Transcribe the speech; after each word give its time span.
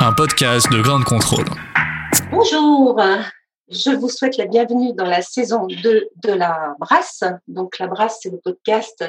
un 0.00 0.12
podcast 0.12 0.70
de 0.70 0.80
Grande 0.80 1.04
Contrôle. 1.04 1.44
Bonjour, 2.30 3.00
je 3.68 3.90
vous 3.90 4.08
souhaite 4.08 4.36
la 4.36 4.46
bienvenue 4.46 4.92
dans 4.92 5.06
la 5.06 5.22
saison 5.22 5.66
2 5.66 6.08
de 6.22 6.32
la 6.32 6.74
Brasse. 6.78 7.24
Donc 7.48 7.78
la 7.78 7.88
Brasse, 7.88 8.20
c'est 8.22 8.30
le 8.30 8.38
podcast 8.38 9.04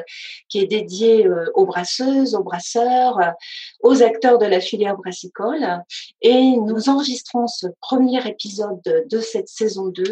qui 0.50 0.60
est 0.60 0.66
dédié 0.66 1.28
euh, 1.28 1.46
aux 1.54 1.66
brasseuses, 1.66 2.34
aux 2.34 2.44
brasseurs, 2.44 3.20
euh, 3.20 3.30
aux 3.82 4.02
acteurs 4.02 4.40
de 4.40 4.46
la 4.46 4.60
filière 4.60 4.98
brassicole. 4.98 5.64
Et 6.22 6.58
nous 6.58 6.90
enregistrons 6.90 7.48
ce 7.48 7.68
premier 7.82 8.26
épisode 8.28 8.82
de 8.84 9.20
cette 9.20 9.50
saison 9.50 9.88
2 9.88 10.04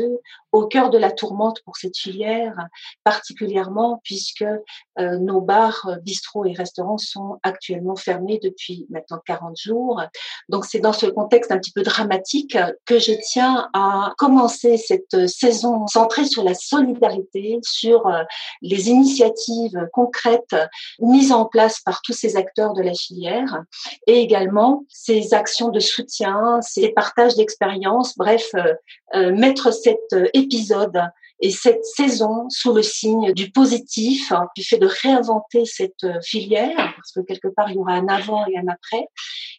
au 0.55 0.67
cœur 0.67 0.89
de 0.89 0.97
la 0.97 1.11
tourmente 1.11 1.61
pour 1.65 1.75
cette 1.75 1.97
filière, 1.97 2.55
particulièrement 3.03 3.99
puisque 4.03 4.43
euh, 4.43 5.17
nos 5.17 5.41
bars, 5.41 5.89
bistrots 6.01 6.45
et 6.45 6.53
restaurants 6.53 6.97
sont 6.97 7.39
actuellement 7.43 7.97
fermés 7.97 8.39
depuis 8.41 8.87
maintenant 8.89 9.19
40 9.25 9.57
jours. 9.57 10.01
Donc 10.47 10.65
c'est 10.65 10.79
dans 10.79 10.93
ce 10.93 11.07
contexte 11.07 11.51
un 11.51 11.57
petit 11.57 11.71
peu 11.71 11.81
dramatique 11.81 12.57
que 12.85 12.99
je 12.99 13.11
tiens 13.31 13.69
à 13.73 14.13
commencer 14.17 14.77
cette 14.77 15.27
saison 15.27 15.87
centrée 15.87 16.25
sur 16.25 16.43
la 16.43 16.53
solidarité, 16.53 17.59
sur 17.61 18.07
euh, 18.07 18.23
les 18.61 18.89
initiatives 18.89 19.89
concrètes 19.91 20.55
mises 20.99 21.33
en 21.33 21.45
place 21.45 21.81
par 21.81 22.01
tous 22.01 22.13
ces 22.13 22.37
acteurs 22.37 22.73
de 22.73 22.81
la 22.81 22.93
filière 22.93 23.63
et 24.07 24.19
également 24.19 24.85
ces 24.87 25.33
actions 25.33 25.69
de 25.69 25.81
soutien, 25.81 26.61
ces 26.61 26.89
partages 26.89 27.35
d'expériences, 27.35 28.17
bref, 28.17 28.51
euh, 28.55 28.73
mettre 29.15 29.71
cette 29.73 30.15
épisode 30.33 31.01
et 31.39 31.51
cette 31.51 31.83
saison 31.83 32.49
sous 32.49 32.73
le 32.73 32.81
signe 32.81 33.33
du 33.33 33.51
positif, 33.51 34.31
hein, 34.31 34.47
du 34.55 34.63
fait 34.63 34.77
de 34.77 34.87
réinventer 34.87 35.65
cette 35.65 36.03
euh, 36.03 36.19
filière, 36.21 36.75
parce 36.75 37.11
que 37.13 37.21
quelque 37.21 37.49
part 37.49 37.69
il 37.69 37.75
y 37.75 37.77
aura 37.77 37.93
un 37.93 38.07
avant 38.07 38.45
et 38.47 38.57
un 38.57 38.67
après, 38.67 39.07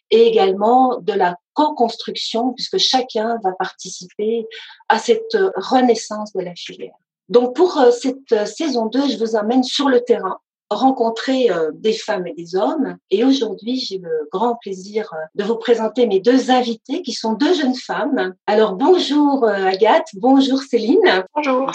et 0.09 0.23
également 0.23 0.97
de 0.99 1.13
la 1.13 1.37
co-construction, 1.53 2.53
puisque 2.53 2.77
chacun 2.77 3.39
va 3.43 3.51
participer 3.53 4.47
à 4.89 4.97
cette 4.97 5.35
euh, 5.35 5.51
renaissance 5.55 6.33
de 6.33 6.41
la 6.41 6.55
filière. 6.55 6.95
Donc 7.29 7.55
pour 7.55 7.77
euh, 7.77 7.91
cette 7.91 8.47
saison 8.47 8.87
2, 8.87 9.09
je 9.09 9.17
vous 9.17 9.35
amène 9.35 9.63
sur 9.63 9.89
le 9.89 10.01
terrain 10.01 10.39
rencontrer 10.69 11.49
euh, 11.49 11.71
des 11.73 11.93
femmes 11.93 12.27
et 12.27 12.33
des 12.33 12.55
hommes. 12.55 12.97
Et 13.09 13.23
aujourd'hui, 13.23 13.79
j'ai 13.79 13.99
le 13.99 14.27
grand 14.31 14.55
plaisir 14.55 15.09
euh, 15.13 15.17
de 15.35 15.43
vous 15.43 15.55
présenter 15.55 16.07
mes 16.07 16.19
deux 16.19 16.51
invités 16.51 17.01
qui 17.01 17.13
sont 17.13 17.33
deux 17.33 17.53
jeunes 17.53 17.75
femmes. 17.75 18.33
Alors 18.47 18.73
bonjour 18.73 19.45
euh, 19.45 19.67
Agathe, 19.67 20.07
bonjour 20.15 20.61
Céline. 20.61 21.25
Bonjour. 21.35 21.71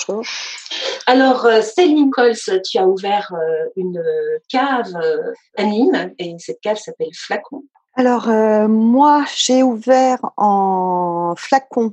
Alors 1.06 1.46
Céline 1.62 2.10
Cols, 2.10 2.36
tu 2.64 2.78
as 2.78 2.86
ouvert 2.86 3.32
une 3.76 4.02
cave 4.48 4.94
à 5.56 5.64
Nîmes 5.64 6.12
et 6.18 6.34
cette 6.38 6.60
cave 6.60 6.76
s'appelle 6.76 7.10
Flacon. 7.14 7.64
Alors, 7.94 8.28
moi, 8.68 9.24
j'ai 9.36 9.62
ouvert 9.62 10.18
en 10.38 11.34
flacon 11.36 11.92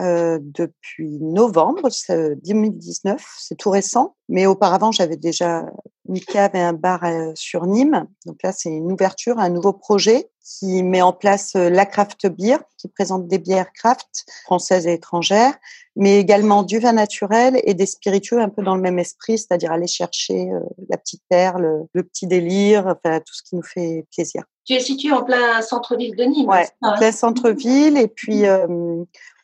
euh, 0.00 0.38
depuis 0.40 1.18
novembre 1.20 1.88
2019, 2.08 3.24
c'est 3.38 3.56
tout 3.56 3.70
récent. 3.70 4.16
Mais 4.28 4.46
auparavant, 4.46 4.92
j'avais 4.92 5.16
déjà 5.16 5.66
une 6.08 6.20
cave 6.20 6.50
et 6.54 6.60
un 6.60 6.72
bar 6.72 7.04
euh, 7.04 7.32
sur 7.34 7.66
Nîmes. 7.66 8.06
Donc 8.26 8.36
là, 8.42 8.52
c'est 8.52 8.70
une 8.70 8.90
ouverture, 8.90 9.38
un 9.38 9.50
nouveau 9.50 9.72
projet 9.72 10.30
qui 10.42 10.82
met 10.82 11.02
en 11.02 11.12
place 11.12 11.54
euh, 11.56 11.68
la 11.68 11.84
craft 11.84 12.26
beer, 12.26 12.58
qui 12.78 12.88
présente 12.88 13.28
des 13.28 13.38
bières 13.38 13.72
craft 13.72 14.24
françaises 14.44 14.86
et 14.86 14.94
étrangères, 14.94 15.54
mais 15.94 16.18
également 16.18 16.62
du 16.62 16.78
vin 16.78 16.92
naturel 16.92 17.60
et 17.64 17.74
des 17.74 17.86
spiritueux 17.86 18.40
un 18.40 18.48
peu 18.48 18.62
dans 18.62 18.74
le 18.74 18.80
même 18.80 18.98
esprit, 18.98 19.38
c'est-à-dire 19.38 19.72
aller 19.72 19.86
chercher 19.86 20.48
la 20.88 20.96
petite 20.96 21.22
perle, 21.28 21.86
le 21.92 22.02
petit 22.02 22.26
délire, 22.26 22.86
enfin 22.86 23.18
tout 23.18 23.34
ce 23.34 23.42
qui 23.42 23.56
nous 23.56 23.62
fait 23.62 24.06
plaisir. 24.14 24.44
Tu 24.64 24.74
es 24.74 24.80
situé 24.80 25.12
en 25.12 25.24
plein 25.24 25.60
centre-ville 25.60 26.14
de 26.14 26.24
Nîmes. 26.24 26.48
Ouais, 26.48 26.68
en 26.82 26.96
plein 26.96 27.10
centre-ville 27.10 27.98
et 27.98 28.06
puis 28.06 28.44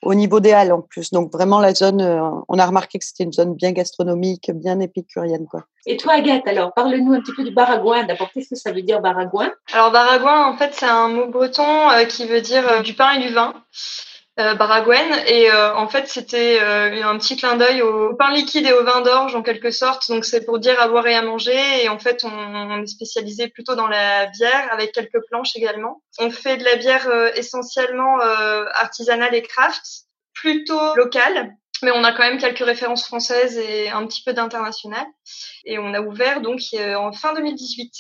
au 0.05 0.15
niveau 0.15 0.41
des 0.41 0.53
halles 0.53 0.73
en 0.73 0.83
plus. 0.83 1.11
Donc 1.11 1.33
vraiment 1.33 1.61
la 1.61 1.75
zone, 1.75 2.01
euh, 2.01 2.21
on 2.49 2.59
a 2.59 2.67
remarqué 2.67 2.99
que 2.99 3.05
c'était 3.05 3.25
une 3.25 3.33
zone 3.33 3.55
bien 3.55 3.73
gastronomique, 3.73 4.51
bien 4.53 4.81
épicurienne 4.81 5.47
quoi. 5.47 5.65
Et 5.87 5.97
toi 5.97 6.15
Agathe, 6.15 6.47
alors 6.49 6.73
parle-nous 6.73 7.13
un 7.13 7.21
petit 7.21 7.35
peu 7.35 7.45
du 7.45 7.51
baragouin. 7.51 8.05
D'abord, 8.05 8.31
qu'est-ce 8.33 8.49
que 8.49 8.57
ça 8.57 8.73
veut 8.73 8.83
dire 8.83 9.01
baragouin? 9.01 9.53
Alors 9.73 9.91
baragouin, 9.91 10.47
en 10.47 10.57
fait, 10.57 10.73
c'est 10.73 10.87
un 10.87 11.09
mot 11.09 11.27
breton 11.27 11.91
euh, 11.91 12.05
qui 12.05 12.27
veut 12.27 12.41
dire 12.41 12.67
euh, 12.69 12.81
du 12.81 12.95
pain 12.95 13.13
et 13.13 13.27
du 13.27 13.33
vin. 13.33 13.55
Euh, 14.41 14.55
Baragouin. 14.55 15.25
Et 15.29 15.49
en 15.53 15.87
fait 15.87 16.09
c'était 16.09 16.59
un 16.59 17.17
petit 17.19 17.37
clin 17.37 17.55
d'œil 17.55 17.83
au 17.83 18.17
pain 18.17 18.33
liquide 18.33 18.67
et 18.67 18.73
au 18.73 18.83
vin 18.83 19.01
d'orge 19.01 19.37
en 19.37 19.43
quelque 19.43 19.71
sorte. 19.71 20.11
Donc 20.11 20.25
c'est 20.25 20.45
pour 20.45 20.59
dire 20.59 20.81
à 20.81 20.89
boire 20.89 21.07
et 21.07 21.15
à 21.15 21.23
manger. 21.23 21.85
Et 21.85 21.89
en 21.89 22.01
fait 22.01 22.25
on, 22.25 22.33
on, 22.33 22.83
est 22.83 22.87
spécialisé 22.89 23.47
plutôt 23.47 23.77
dans 23.77 23.87
la 23.87 24.27
bière 24.27 24.69
avec 24.73 24.91
quelques 24.91 25.25
planches 25.29 25.55
également. 25.55 26.03
On 26.19 26.31
fait 26.31 26.57
de 26.57 26.65
la 26.65 26.75
bière 26.75 27.09
essentiellement 27.37 28.19
artisanale 28.75 29.37
et 29.37 29.43
craft 29.43 29.85
plutôt 30.35 30.97
locale, 30.97 31.55
mais 31.85 31.93
on 31.95 32.03
a 32.03 32.13
quand 32.13 32.23
même 32.23 32.39
quelques 32.39 32.65
références 32.65 33.07
françaises 33.07 33.57
et 33.59 33.91
un 33.91 34.07
petit 34.07 34.23
peu 34.23 34.33
d'international. 34.33 35.07
Et 35.65 35.79
on 35.79 35.95
a 35.95 36.01
ouvert 36.01 36.41
donc 36.41 36.61
euh, 36.75 36.95
en 36.95 37.13
fin 37.13 37.35
2018. 37.35 37.93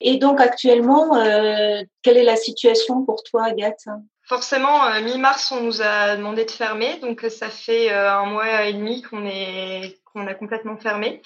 Et 0.00 0.16
donc 0.16 0.40
actuellement, 0.40 1.16
euh, 1.16 1.82
quelle 2.02 2.16
est 2.16 2.24
la 2.24 2.36
situation 2.36 3.04
pour 3.04 3.22
toi, 3.22 3.44
Agathe? 3.44 3.84
Forcément, 4.24 4.86
euh, 4.86 5.02
mi-mars, 5.02 5.52
on 5.52 5.60
nous 5.60 5.82
a 5.82 6.16
demandé 6.16 6.44
de 6.44 6.50
fermer, 6.50 6.96
donc 6.98 7.26
ça 7.28 7.50
fait 7.50 7.92
un 7.92 8.24
mois 8.24 8.64
et 8.64 8.72
demi 8.72 9.02
qu'on 9.02 9.26
est 9.26 9.98
qu'on 10.12 10.26
a 10.26 10.34
complètement 10.34 10.76
fermé. 10.76 11.22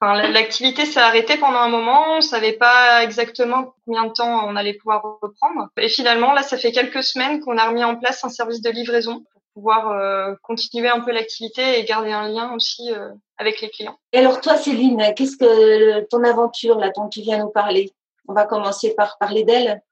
Enfin, 0.00 0.28
L'activité 0.30 0.84
s'est 0.84 1.00
arrêtée 1.00 1.36
pendant 1.36 1.60
un 1.60 1.68
moment, 1.68 2.16
on 2.16 2.20
savait 2.20 2.54
pas 2.54 3.04
exactement 3.04 3.74
combien 3.84 4.04
de 4.04 4.12
temps 4.12 4.48
on 4.48 4.56
allait 4.56 4.74
pouvoir 4.74 5.18
reprendre. 5.22 5.68
Et 5.78 5.88
finalement, 5.88 6.32
là, 6.32 6.42
ça 6.42 6.58
fait 6.58 6.72
quelques 6.72 7.04
semaines 7.04 7.40
qu'on 7.40 7.56
a 7.56 7.68
remis 7.68 7.84
en 7.84 7.96
place 7.96 8.24
un 8.24 8.28
service 8.28 8.60
de 8.60 8.70
livraison 8.70 9.24
pouvoir 9.54 9.90
euh, 9.90 10.34
continuer 10.42 10.88
un 10.88 11.00
peu 11.00 11.12
l'activité 11.12 11.78
et 11.78 11.84
garder 11.84 12.12
un 12.12 12.28
lien 12.28 12.54
aussi 12.54 12.92
euh, 12.92 13.10
avec 13.38 13.60
les 13.60 13.70
clients. 13.70 13.96
Et 14.12 14.18
alors 14.18 14.40
toi, 14.40 14.56
Céline, 14.56 15.12
qu'est-ce 15.16 15.36
que 15.36 16.00
ton 16.06 16.24
aventure 16.24 16.78
là 16.78 16.90
dont 16.94 17.08
tu 17.08 17.20
viens 17.20 17.38
nous 17.38 17.50
parler? 17.50 17.90
On 18.28 18.34
va 18.34 18.44
commencer 18.44 18.94
par 18.94 19.18
parler 19.18 19.44
d'elle. 19.44 19.82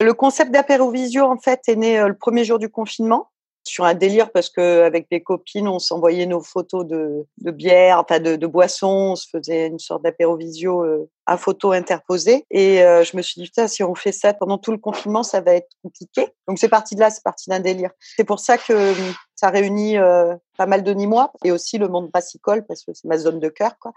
Le 0.00 0.12
concept 0.12 0.50
d'apérovisio 0.50 1.24
en 1.24 1.38
fait 1.38 1.60
est 1.68 1.76
né 1.76 1.98
euh, 1.98 2.08
le 2.08 2.16
premier 2.16 2.44
jour 2.44 2.58
du 2.58 2.68
confinement 2.68 3.28
sur 3.64 3.84
un 3.84 3.94
délire 3.94 4.30
parce 4.30 4.50
que 4.50 4.82
avec 4.82 5.10
des 5.10 5.22
copines, 5.22 5.68
on 5.68 5.78
s'envoyait 5.78 6.26
nos 6.26 6.40
photos 6.40 6.86
de, 6.86 7.26
de 7.38 7.50
bière, 7.50 7.98
enfin 7.98 8.20
de, 8.20 8.36
de 8.36 8.46
boissons, 8.46 9.12
on 9.12 9.16
se 9.16 9.26
faisait 9.28 9.66
une 9.66 9.78
sorte 9.78 10.02
d'apérovisio 10.02 10.84
euh, 10.84 11.10
à 11.26 11.38
photo 11.38 11.72
interposée. 11.72 12.44
Et 12.50 12.82
euh, 12.82 13.02
je 13.04 13.16
me 13.16 13.22
suis 13.22 13.40
dit, 13.40 13.46
putain, 13.46 13.66
si 13.66 13.82
on 13.82 13.94
fait 13.94 14.12
ça 14.12 14.34
pendant 14.34 14.58
tout 14.58 14.70
le 14.70 14.78
confinement, 14.78 15.22
ça 15.22 15.40
va 15.40 15.54
être 15.54 15.70
compliqué. 15.82 16.28
Donc 16.46 16.58
c'est 16.58 16.68
parti 16.68 16.94
de 16.94 17.00
là, 17.00 17.10
c'est 17.10 17.24
parti 17.24 17.48
d'un 17.48 17.60
délire. 17.60 17.90
C'est 17.98 18.24
pour 18.24 18.38
ça 18.38 18.58
que 18.58 18.72
hum, 18.72 19.14
ça 19.34 19.48
réunit 19.48 19.96
euh, 19.96 20.34
pas 20.58 20.66
mal 20.66 20.82
de 20.82 20.92
Nîmois 20.92 21.32
et 21.44 21.50
aussi 21.50 21.78
le 21.78 21.88
monde 21.88 22.10
brassicole 22.10 22.66
parce 22.66 22.84
que 22.84 22.92
c'est 22.92 23.08
ma 23.08 23.16
zone 23.16 23.40
de 23.40 23.48
cœur. 23.48 23.78
quoi. 23.78 23.92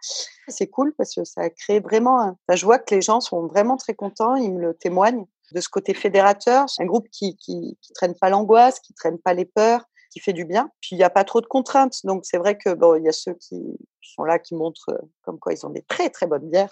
C'est 0.48 0.68
cool 0.68 0.94
parce 0.98 1.14
que 1.14 1.26
ça 1.26 1.42
a 1.42 1.50
créé 1.50 1.80
vraiment... 1.82 2.22
Un... 2.22 2.38
Enfin, 2.48 2.56
je 2.56 2.66
vois 2.66 2.80
que 2.80 2.96
les 2.96 3.02
gens 3.02 3.20
sont 3.20 3.48
vraiment 3.48 3.76
très 3.76 3.94
contents, 3.94 4.36
ils 4.36 4.54
me 4.54 4.62
le 4.62 4.74
témoignent 4.74 5.26
de 5.54 5.62
ce 5.62 5.70
côté 5.70 5.94
fédérateur, 5.94 6.66
un 6.80 6.86
groupe 6.86 7.08
qui, 7.12 7.36
qui, 7.38 7.78
qui 7.82 7.94
traîne 7.94 8.16
pas 8.16 8.30
l'angoisse, 8.30 8.80
qui 8.80 8.94
traîne 8.94 9.18
pas 9.18 9.34
les 9.34 9.46
peurs, 9.46 9.82
qui 10.12 10.20
fait 10.20 10.34
du 10.34 10.46
bien. 10.46 10.70
Puis 10.82 10.92
il 10.94 10.98
n'y 10.98 11.04
a 11.04 11.10
pas 11.10 11.24
trop 11.24 11.42
de 11.42 11.46
contraintes, 11.48 12.06
donc 12.06 12.26
c'est 12.26 12.38
vrai 12.38 12.58
que 12.58 12.74
bon, 12.74 12.96
il 12.96 13.04
y 13.04 13.10
a 13.10 13.14
ceux 13.14 13.34
qui 13.34 13.62
sont 14.02 14.24
là 14.24 14.40
qui 14.40 14.56
montrent 14.56 14.90
euh, 14.90 14.98
comme 15.24 15.38
quoi 15.38 15.54
ils 15.54 15.66
ont 15.66 15.70
des 15.70 15.82
très 15.82 16.10
très 16.10 16.28
bonnes 16.28 16.50
bières. 16.50 16.70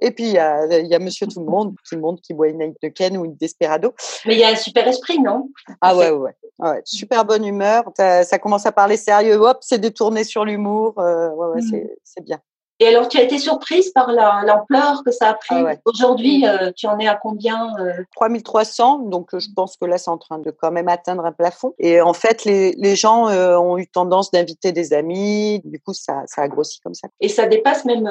Et 0.00 0.10
puis 0.10 0.24
il 0.24 0.32
y 0.32 0.38
a, 0.38 0.66
il 0.78 0.86
y 0.86 0.94
a 0.94 0.98
Monsieur 0.98 1.26
Tout 1.26 1.40
le 1.40 1.46
Monde 1.50 1.74
qui 1.88 1.96
montre 1.96 2.20
qui 2.22 2.34
boit 2.34 2.48
une 2.48 2.60
Heineken 2.60 3.16
ou 3.16 3.24
une 3.24 3.36
Desperado. 3.36 3.94
Mais 4.26 4.34
il 4.34 4.40
y 4.40 4.44
a 4.44 4.48
un 4.48 4.56
super 4.56 4.86
esprit, 4.86 5.18
non? 5.18 5.48
Ah 5.80 5.96
ouais, 5.96 6.10
ouais, 6.10 6.32
ouais, 6.58 6.82
super 6.84 7.24
bonne 7.24 7.44
humeur. 7.46 7.84
Ça 7.96 8.38
commence 8.38 8.66
à 8.66 8.72
parler 8.72 8.98
sérieux, 8.98 9.36
hop, 9.36 9.58
c'est 9.62 9.78
détourné 9.78 10.22
sur 10.24 10.44
l'humour. 10.44 10.98
Euh, 10.98 11.30
ouais, 11.30 11.48
ouais, 11.54 11.62
Mmh. 11.62 11.88
c'est 12.04 12.22
bien. 12.24 12.40
Et 12.84 12.88
alors, 12.88 13.08
tu 13.08 13.16
as 13.16 13.22
été 13.22 13.38
surprise 13.38 13.92
par 13.92 14.12
la- 14.12 14.42
l'ampleur 14.44 15.02
que 15.06 15.10
ça 15.10 15.30
a 15.30 15.34
pris? 15.34 15.54
Ah 15.54 15.64
ouais. 15.64 15.80
Aujourd'hui, 15.86 16.46
euh, 16.46 16.70
tu 16.76 16.86
en 16.86 16.98
es 16.98 17.08
à 17.08 17.14
combien 17.14 17.74
euh? 17.78 18.04
3300, 18.14 18.98
donc 18.98 19.32
euh, 19.32 19.38
je 19.38 19.48
pense 19.56 19.78
que 19.78 19.86
là, 19.86 19.96
c'est 19.96 20.10
en 20.10 20.18
train 20.18 20.38
de 20.38 20.50
quand 20.50 20.70
même 20.70 20.88
atteindre 20.88 21.24
un 21.24 21.32
plafond. 21.32 21.72
Et 21.78 22.02
en 22.02 22.12
fait, 22.12 22.44
les, 22.44 22.72
les 22.72 22.94
gens 22.94 23.30
euh, 23.30 23.56
ont 23.56 23.78
eu 23.78 23.86
tendance 23.86 24.30
d'inviter 24.30 24.72
des 24.72 24.92
amis. 24.92 25.62
Du 25.64 25.80
coup, 25.80 25.94
ça, 25.94 26.24
ça 26.26 26.42
a 26.42 26.48
grossi 26.48 26.78
comme 26.80 26.92
ça. 26.92 27.08
Et 27.22 27.30
ça 27.30 27.46
dépasse 27.46 27.86
même 27.86 28.06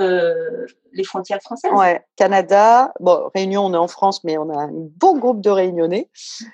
les 0.92 1.04
frontières 1.04 1.42
françaises? 1.44 1.72
Ouais, 1.72 2.04
Canada, 2.16 2.92
bon, 3.00 3.30
Réunion, 3.36 3.68
on 3.68 3.74
est 3.76 3.78
en 3.78 3.88
France, 3.88 4.24
mais 4.24 4.40
on 4.40 4.50
a 4.50 4.58
un 4.60 4.72
bon 4.72 5.20
groupe 5.20 5.42
de 5.42 5.52
Réunionnais. 5.52 6.10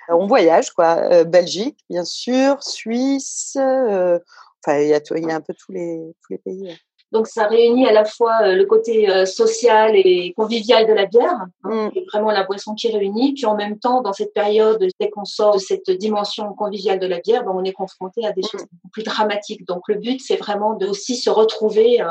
On 0.09 0.27
voyage, 0.27 0.71
quoi. 0.71 1.23
Belgique, 1.23 1.79
bien 1.89 2.03
sûr, 2.03 2.61
Suisse, 2.61 3.55
enfin, 3.55 4.77
il 4.79 4.89
y, 4.89 4.93
a 4.93 4.99
y 4.99 5.31
un 5.31 5.39
peu 5.41 5.53
tous 5.53 5.71
les, 5.71 6.13
tous 6.21 6.33
les 6.33 6.37
pays. 6.37 6.77
Donc, 7.11 7.27
ça 7.27 7.47
réunit 7.47 7.87
à 7.87 7.91
la 7.91 8.05
fois 8.05 8.37
euh, 8.43 8.55
le 8.55 8.65
côté 8.65 9.09
euh, 9.09 9.25
social 9.25 9.95
et 9.95 10.33
convivial 10.37 10.85
de 10.87 10.93
la 10.93 11.05
bière, 11.07 11.33
hein, 11.63 11.89
Mm. 11.93 11.99
vraiment 12.11 12.31
la 12.31 12.43
boisson 12.43 12.75
qui 12.75 12.91
réunit. 12.91 13.33
Puis 13.33 13.45
en 13.45 13.55
même 13.55 13.79
temps, 13.79 14.01
dans 14.01 14.13
cette 14.13 14.33
période, 14.33 14.85
dès 14.99 15.09
qu'on 15.09 15.25
sort 15.25 15.55
de 15.55 15.59
cette 15.59 15.89
dimension 15.89 16.53
conviviale 16.53 16.99
de 16.99 17.07
la 17.07 17.19
bière, 17.19 17.43
ben, 17.43 17.51
on 17.55 17.63
est 17.63 17.73
confronté 17.73 18.25
à 18.27 18.31
des 18.31 18.43
choses 18.43 18.61
beaucoup 18.71 18.89
plus 18.91 19.03
dramatiques. 19.03 19.65
Donc, 19.67 19.83
le 19.87 19.95
but, 19.95 20.19
c'est 20.21 20.35
vraiment 20.37 20.75
de 20.75 20.87
aussi 20.87 21.15
se 21.15 21.29
retrouver. 21.29 21.99
euh, 22.01 22.05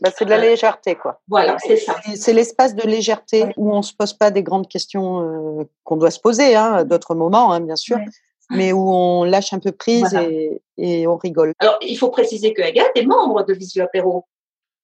Bah, 0.00 0.10
c'est 0.16 0.24
de 0.24 0.30
la 0.30 0.38
légèreté, 0.38 0.94
quoi. 0.94 1.20
voilà, 1.28 1.58
c'est 1.58 1.76
ça. 1.76 1.96
C'est- 2.14 2.32
l'espace 2.32 2.74
de 2.74 2.82
légèreté 2.86 3.46
où 3.56 3.72
on 3.72 3.82
se 3.82 3.92
pose 3.92 4.12
pas 4.14 4.30
des 4.30 4.42
grandes 4.44 4.68
questions 4.68 5.20
euh, 5.60 5.64
qu'on 5.84 5.96
doit 5.96 6.10
se 6.12 6.20
poser, 6.20 6.54
hein, 6.54 6.72
à 6.72 6.84
d'autres 6.84 7.14
moments, 7.16 7.52
hein, 7.52 7.60
bien 7.60 7.74
sûr, 7.76 7.96
Ouais. 7.96 8.04
mais 8.50 8.72
où 8.72 8.88
on 8.90 9.24
lâche 9.24 9.52
un 9.52 9.58
peu 9.58 9.72
prise 9.72 10.08
Voilà. 10.12 10.28
et, 10.30 10.62
et 10.78 11.06
on 11.08 11.16
rigole. 11.16 11.52
Alors, 11.58 11.78
il 11.82 11.96
faut 11.98 12.10
préciser 12.10 12.54
que 12.54 12.62
Agathe 12.62 12.92
est 12.94 13.04
membre 13.06 13.42
de 13.44 13.52
Visio 13.54 13.82
Apéro. 13.82 14.24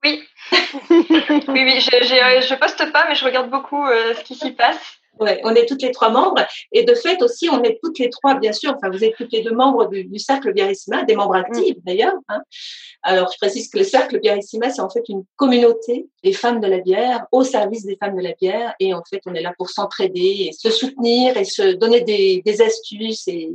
Oui. 0.04 0.22
oui, 0.90 1.06
oui, 1.48 1.80
je, 1.80 2.54
poste 2.58 2.92
pas, 2.92 3.06
mais 3.08 3.14
je 3.14 3.24
regarde 3.24 3.50
beaucoup 3.50 3.84
euh, 3.86 4.14
ce 4.14 4.22
qui 4.22 4.34
s'y 4.34 4.52
passe. 4.52 4.78
Ouais, 5.20 5.40
on 5.44 5.54
est 5.54 5.66
toutes 5.66 5.82
les 5.82 5.92
trois 5.92 6.10
membres 6.10 6.44
et 6.72 6.82
de 6.82 6.92
fait 6.92 7.22
aussi 7.22 7.48
on 7.48 7.62
est 7.62 7.78
toutes 7.80 8.00
les 8.00 8.10
trois 8.10 8.34
bien 8.34 8.52
sûr. 8.52 8.74
Enfin, 8.76 8.90
vous 8.90 9.04
êtes 9.04 9.14
toutes 9.16 9.32
les 9.32 9.42
deux 9.42 9.52
membres 9.54 9.86
du, 9.86 10.02
du 10.04 10.18
cercle 10.18 10.52
Biarissima, 10.52 11.04
des 11.04 11.14
membres 11.14 11.36
actifs 11.36 11.76
d'ailleurs. 11.84 12.14
hein. 12.28 12.42
Alors 13.04 13.30
je 13.32 13.36
précise 13.38 13.70
que 13.70 13.78
le 13.78 13.84
cercle 13.84 14.18
Biarissima 14.18 14.70
c'est 14.70 14.80
en 14.80 14.90
fait 14.90 15.04
une 15.08 15.22
communauté 15.36 16.08
des 16.24 16.32
femmes 16.32 16.60
de 16.60 16.66
la 16.66 16.78
bière 16.80 17.26
au 17.30 17.44
service 17.44 17.86
des 17.86 17.96
femmes 17.96 18.16
de 18.16 18.22
la 18.22 18.32
bière 18.32 18.74
et 18.80 18.92
en 18.92 19.04
fait 19.08 19.20
on 19.26 19.34
est 19.34 19.42
là 19.42 19.52
pour 19.56 19.70
s'entraider 19.70 20.48
et 20.48 20.52
se 20.52 20.68
soutenir 20.68 21.36
et 21.36 21.44
se 21.44 21.74
donner 21.74 22.00
des, 22.00 22.42
des 22.44 22.60
astuces. 22.60 23.28
Et 23.28 23.50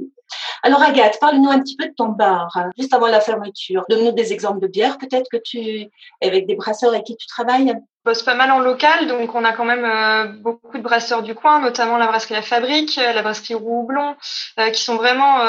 alors 0.63 0.81
Agathe, 0.81 1.19
parle-nous 1.19 1.49
un 1.49 1.59
petit 1.59 1.75
peu 1.75 1.85
de 1.85 1.93
ton 1.93 2.09
bar 2.09 2.51
hein, 2.55 2.69
juste 2.77 2.93
avant 2.93 3.07
la 3.07 3.21
fermeture. 3.21 3.83
Donne-nous 3.89 4.11
des 4.11 4.33
exemples 4.33 4.59
de 4.59 4.67
bières 4.67 4.97
peut-être 4.97 5.27
que 5.31 5.37
tu 5.37 5.87
avec 6.21 6.47
des 6.47 6.55
brasseurs 6.55 6.91
avec 6.91 7.05
qui 7.05 7.15
tu 7.15 7.27
travailles. 7.27 7.73
Bosse 8.05 8.23
pas 8.23 8.35
mal 8.35 8.51
en 8.51 8.59
local, 8.59 9.07
donc 9.07 9.35
on 9.35 9.43
a 9.43 9.51
quand 9.51 9.65
même 9.65 9.85
euh, 9.85 10.25
beaucoup 10.41 10.77
de 10.77 10.83
brasseurs 10.83 11.21
du 11.21 11.35
coin, 11.35 11.59
notamment 11.59 11.97
la 11.97 12.07
brasserie 12.07 12.33
La 12.33 12.41
Fabrique, 12.41 12.97
euh, 12.97 13.11
la 13.13 13.21
brasserie 13.21 13.55
Roux 13.55 13.81
Houblon, 13.81 14.15
euh, 14.59 14.69
qui 14.69 14.81
sont 14.81 14.95
vraiment 14.95 15.39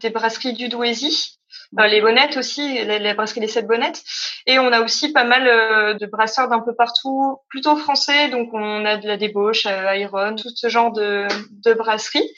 des 0.00 0.10
brasseries 0.10 0.52
du 0.52 0.68
Douaisis. 0.68 1.38
Les 1.76 2.00
bonnettes 2.00 2.36
aussi, 2.36 2.84
la, 2.84 2.98
la 2.98 3.14
brasserie 3.14 3.40
des 3.40 3.48
sept 3.48 3.66
bonnettes. 3.66 4.02
Et 4.46 4.58
on 4.58 4.72
a 4.72 4.80
aussi 4.80 5.12
pas 5.12 5.24
mal 5.24 5.46
euh, 5.48 5.94
de 5.94 6.06
brasseurs 6.06 6.48
d'un 6.48 6.60
peu 6.60 6.74
partout, 6.74 7.38
plutôt 7.48 7.76
français. 7.76 8.28
Donc 8.28 8.50
on 8.52 8.84
a 8.84 8.96
de 8.96 9.08
la 9.08 9.16
débauche, 9.16 9.66
euh, 9.66 9.96
Iron, 9.96 10.36
tout 10.36 10.50
ce 10.54 10.68
genre 10.68 10.92
de, 10.92 11.26
de 11.64 11.74
brasseries. 11.74 12.30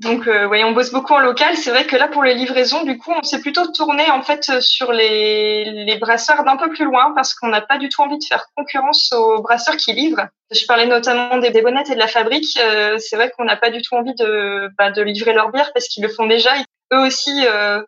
Donc 0.00 0.26
euh, 0.26 0.46
ouais, 0.46 0.64
on 0.64 0.72
bosse 0.72 0.92
beaucoup 0.92 1.14
en 1.14 1.20
local. 1.20 1.56
C'est 1.56 1.70
vrai 1.70 1.86
que 1.86 1.96
là 1.96 2.08
pour 2.08 2.22
les 2.22 2.34
livraisons, 2.34 2.82
du 2.82 2.98
coup, 2.98 3.12
on 3.12 3.22
s'est 3.22 3.40
plutôt 3.40 3.66
tourné 3.72 4.10
en 4.10 4.22
fait 4.22 4.60
sur 4.60 4.92
les, 4.92 5.64
les 5.64 5.96
brasseurs 5.96 6.44
d'un 6.44 6.56
peu 6.56 6.68
plus 6.68 6.84
loin 6.84 7.12
parce 7.14 7.34
qu'on 7.34 7.48
n'a 7.48 7.62
pas 7.62 7.78
du 7.78 7.88
tout 7.88 8.02
envie 8.02 8.18
de 8.18 8.24
faire 8.24 8.46
concurrence 8.56 9.12
aux 9.12 9.40
brasseurs 9.40 9.76
qui 9.76 9.92
livrent. 9.92 10.26
Je 10.50 10.66
parlais 10.66 10.86
notamment 10.86 11.38
des, 11.38 11.50
des 11.50 11.62
bonnettes 11.62 11.88
et 11.88 11.94
de 11.94 11.98
la 11.98 12.08
fabrique. 12.08 12.58
Euh, 12.60 12.98
c'est 12.98 13.16
vrai 13.16 13.30
qu'on 13.30 13.44
n'a 13.44 13.56
pas 13.56 13.70
du 13.70 13.80
tout 13.80 13.94
envie 13.94 14.14
de, 14.14 14.68
bah, 14.76 14.90
de 14.90 15.00
livrer 15.00 15.32
leur 15.32 15.50
bière 15.50 15.72
parce 15.72 15.88
qu'ils 15.88 16.02
le 16.02 16.10
font 16.10 16.26
déjà. 16.26 16.50
Eux 16.92 17.06
aussi, 17.06 17.46
euh, 17.46 17.82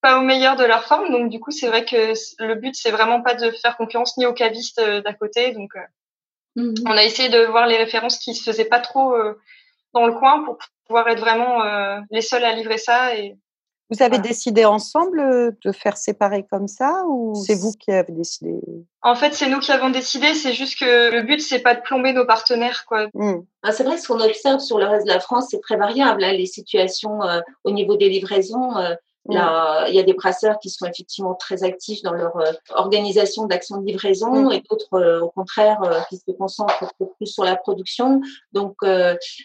pas 0.00 0.18
au 0.18 0.22
meilleur 0.22 0.56
de 0.56 0.64
leur 0.64 0.84
forme. 0.84 1.10
Donc 1.10 1.30
du 1.30 1.40
coup, 1.40 1.50
c'est 1.50 1.68
vrai 1.68 1.84
que 1.84 2.12
le 2.44 2.54
but, 2.54 2.74
c'est 2.74 2.90
vraiment 2.90 3.22
pas 3.22 3.34
de 3.34 3.50
faire 3.50 3.76
concurrence 3.76 4.16
ni 4.16 4.26
aux 4.26 4.32
cavistes 4.34 4.78
euh, 4.80 5.00
d'à 5.02 5.12
côté. 5.14 5.52
Donc 5.52 5.76
euh, 5.76 5.80
Mhm. 6.56 6.74
on 6.86 6.90
a 6.96 7.04
essayé 7.04 7.28
de 7.28 7.44
voir 7.46 7.66
les 7.68 7.76
références 7.76 8.18
qui 8.18 8.34
se 8.34 8.42
faisaient 8.42 8.64
pas 8.64 8.80
trop 8.80 9.14
euh, 9.14 9.38
dans 9.94 10.04
le 10.06 10.12
coin 10.14 10.42
pour 10.44 10.58
pouvoir 10.86 11.06
être 11.08 11.20
vraiment 11.20 11.62
euh, 11.62 12.00
les 12.10 12.22
seuls 12.22 12.44
à 12.44 12.52
livrer 12.52 12.76
ça. 12.78 13.14
Et 13.14 13.36
Vous 13.88 14.02
avez 14.02 14.16
Voilà. 14.16 14.22
décidé 14.28 14.64
ensemble 14.64 15.56
de 15.64 15.70
faire 15.72 15.96
séparer 15.96 16.44
comme 16.50 16.66
ça 16.66 17.04
ou 17.06 17.34
c'est 17.36 17.54
vous 17.54 17.70
qui 17.72 17.92
avez 17.92 18.12
décidé? 18.12 18.54
en 19.02 19.14
fait, 19.14 19.32
c'est 19.34 19.48
nous 19.48 19.60
qui 19.60 19.70
avons 19.70 19.90
décidé. 19.90 20.34
C'est 20.34 20.52
juste 20.52 20.78
que 20.78 21.10
le 21.12 21.22
but, 21.22 21.40
c'est 21.40 21.60
pas 21.60 21.74
de 21.76 21.80
plomber 21.82 22.12
nos 22.12 22.26
partenaires, 22.26 22.84
quoi. 22.86 23.06
Hmm. 23.14 23.42
Ah, 23.62 23.70
c'est 23.72 23.84
vrai, 23.84 23.96
ce 23.96 24.08
qu'on 24.08 24.20
observe 24.20 24.58
sur 24.60 24.78
le 24.78 24.86
reste 24.86 25.06
de 25.06 25.12
la 25.12 25.20
France, 25.20 25.46
c'est 25.50 25.60
très 25.60 25.76
variable. 25.76 26.24
hein, 26.24 26.32
les 26.32 26.46
situations 26.46 27.22
euh, 27.22 27.40
au 27.64 27.70
niveau 27.70 27.96
des 27.96 28.08
livraisons, 28.08 28.76
euh, 28.76 28.94
Mm. 28.94 28.96
Là, 29.28 29.86
il 29.88 29.94
y 29.94 29.98
a 29.98 30.02
des 30.02 30.14
brasseurs 30.14 30.58
qui 30.58 30.70
sont 30.70 30.86
effectivement 30.86 31.34
très 31.34 31.62
actifs 31.62 32.02
dans 32.02 32.12
leur 32.12 32.36
euh, 32.36 32.52
organisation 32.70 33.46
d'actions 33.46 33.78
de 33.78 33.86
livraison 33.86 34.30
Mm. 34.30 34.52
et 34.52 34.62
d'autres, 34.68 34.94
euh, 34.94 35.20
au 35.20 35.28
contraire, 35.28 35.80
euh, 35.84 36.00
qui 36.08 36.16
se 36.16 36.30
concentrent 36.32 36.92
peu 36.98 37.06
plus 37.16 37.26
sur 37.26 37.44
la 37.44 37.56
production. 37.56 38.20
Donc, 38.52 38.76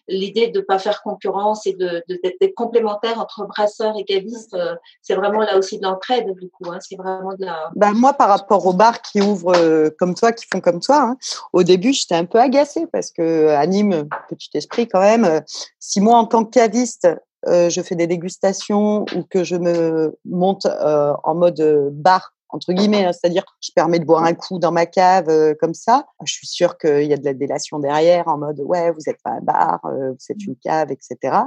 l'idée 0.07 0.47
de 0.47 0.59
ne 0.59 0.63
pas 0.63 0.79
faire 0.79 1.01
concurrence 1.01 1.65
et 1.67 1.73
de, 1.73 2.03
d'être 2.07 2.55
complémentaire 2.55 3.19
entre 3.19 3.45
brasseurs 3.45 3.95
et 3.97 4.03
cavistes, 4.03 4.57
c'est 5.01 5.15
vraiment 5.15 5.41
là 5.41 5.57
aussi 5.57 5.77
de 5.77 5.83
l'entraide, 5.83 6.33
du 6.39 6.49
coup. 6.49 6.71
Hein, 6.71 6.79
c'est 6.79 6.95
vraiment 6.95 7.33
de 7.33 7.45
la... 7.45 7.71
Bah, 7.75 7.91
moi, 7.93 8.13
par 8.13 8.29
rapport 8.29 8.65
aux 8.65 8.73
bars 8.73 9.01
qui 9.01 9.21
ouvrent 9.21 9.89
comme 9.97 10.15
toi, 10.15 10.31
qui 10.31 10.45
font 10.51 10.61
comme 10.61 10.79
toi, 10.79 11.01
hein, 11.01 11.17
au 11.53 11.63
début, 11.63 11.93
j'étais 11.93 12.15
un 12.15 12.25
peu 12.25 12.39
agacée 12.39 12.85
parce 12.91 13.11
que 13.11 13.49
à 13.49 13.65
Nîmes, 13.67 14.07
petit 14.29 14.49
esprit 14.53 14.87
quand 14.87 15.01
même, 15.01 15.41
si 15.79 16.01
moi, 16.01 16.17
en 16.17 16.25
tant 16.25 16.45
que 16.45 16.51
caviste, 16.51 17.07
euh, 17.47 17.69
je 17.69 17.81
fais 17.81 17.95
des 17.95 18.07
dégustations 18.07 19.05
ou 19.15 19.23
que 19.29 19.43
je 19.43 19.55
me 19.55 20.17
monte 20.25 20.65
euh, 20.65 21.13
en 21.23 21.35
mode 21.35 21.59
euh, 21.59 21.89
bar, 21.91 22.33
entre 22.49 22.73
guillemets, 22.73 23.05
hein, 23.05 23.11
c'est-à-dire 23.13 23.43
je 23.61 23.71
permets 23.75 23.99
de 23.99 24.05
boire 24.05 24.23
un 24.23 24.33
coup 24.33 24.59
dans 24.59 24.71
ma 24.71 24.85
cave 24.85 25.55
comme 25.59 25.73
ça, 25.73 26.05
je 26.23 26.33
suis 26.33 26.47
sûre 26.47 26.77
qu'il 26.77 27.03
y 27.03 27.13
a 27.13 27.17
de 27.17 27.25
la 27.25 27.33
délation 27.33 27.79
derrière 27.79 28.27
en 28.27 28.37
mode 28.37 28.61
ouais, 28.61 28.91
vous 28.91 29.01
n'êtes 29.05 29.21
pas 29.23 29.31
un 29.31 29.41
bar, 29.41 29.79
vous 29.83 30.25
êtes 30.29 30.43
une 30.45 30.55
cave, 30.55 30.91
etc. 30.91 31.37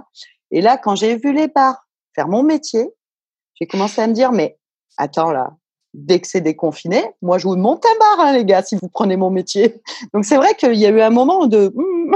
Et 0.51 0.61
là, 0.61 0.77
quand 0.77 0.95
j'ai 0.95 1.17
vu 1.17 1.33
les 1.33 1.49
bars 1.49 1.87
faire 2.15 2.29
mon 2.29 2.43
métier, 2.43 2.91
j'ai 3.55 3.67
commencé 3.67 4.03
à 4.03 4.07
me 4.07 4.13
dire 4.13 4.33
mais 4.33 4.59
attends 4.99 5.33
là, 5.33 5.57
dès 5.95 6.21
que 6.21 6.27
c'est 6.27 6.41
déconfiné, 6.41 7.03
moi 7.23 7.39
je 7.39 7.49
vous 7.49 7.57
monte 7.57 7.85
un 7.87 7.99
bar, 7.99 8.27
hein, 8.27 8.33
les 8.33 8.45
gars, 8.45 8.63
si 8.63 8.77
vous 8.77 8.89
prenez 8.89 9.17
mon 9.17 9.31
métier. 9.31 9.81
Donc 10.13 10.25
c'est 10.25 10.37
vrai 10.37 10.55
qu'il 10.55 10.75
y 10.75 10.87
a 10.87 10.91
eu 10.91 11.01
un 11.01 11.11
moment 11.11 11.47
de 11.47 11.73
hmm, 11.75 12.15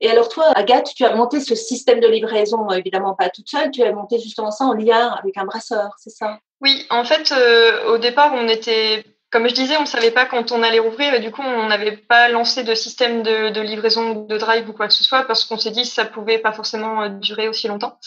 Et 0.00 0.10
alors 0.10 0.28
toi, 0.28 0.46
Agathe, 0.54 0.92
tu 0.94 1.04
as 1.04 1.14
monté 1.14 1.40
ce 1.40 1.54
système 1.54 2.00
de 2.00 2.06
livraison, 2.06 2.70
euh, 2.70 2.76
évidemment 2.76 3.14
pas 3.14 3.30
toute 3.30 3.48
seule, 3.48 3.70
tu 3.70 3.82
as 3.82 3.92
monté 3.92 4.18
justement 4.18 4.50
ça 4.50 4.64
en 4.64 4.74
lien 4.74 5.08
avec 5.08 5.36
un 5.38 5.44
brasseur, 5.44 5.94
c'est 5.98 6.10
ça? 6.10 6.38
Oui, 6.60 6.86
en 6.90 7.04
fait, 7.04 7.32
euh, 7.32 7.94
au 7.94 7.98
départ, 7.98 8.32
on 8.34 8.48
était, 8.48 9.04
comme 9.30 9.48
je 9.48 9.54
disais, 9.54 9.76
on 9.76 9.82
ne 9.82 9.86
savait 9.86 10.12
pas 10.12 10.24
quand 10.24 10.52
on 10.52 10.62
allait 10.62 10.78
rouvrir 10.78 11.12
et 11.12 11.18
du 11.18 11.32
coup, 11.32 11.42
on 11.42 11.66
n'avait 11.66 11.96
pas 11.96 12.28
lancé 12.28 12.62
de 12.62 12.74
système 12.74 13.24
de, 13.24 13.50
de 13.50 13.60
livraison 13.60 14.24
de 14.24 14.38
drive 14.38 14.68
ou 14.68 14.72
quoi 14.72 14.86
que 14.86 14.94
ce 14.94 15.02
soit 15.02 15.24
parce 15.24 15.44
qu'on 15.44 15.58
s'est 15.58 15.72
dit 15.72 15.82
que 15.82 15.88
ça 15.88 16.04
pouvait 16.04 16.38
pas 16.38 16.52
forcément 16.52 17.02
euh, 17.02 17.08
durer 17.08 17.48
aussi 17.48 17.66
longtemps. 17.66 17.98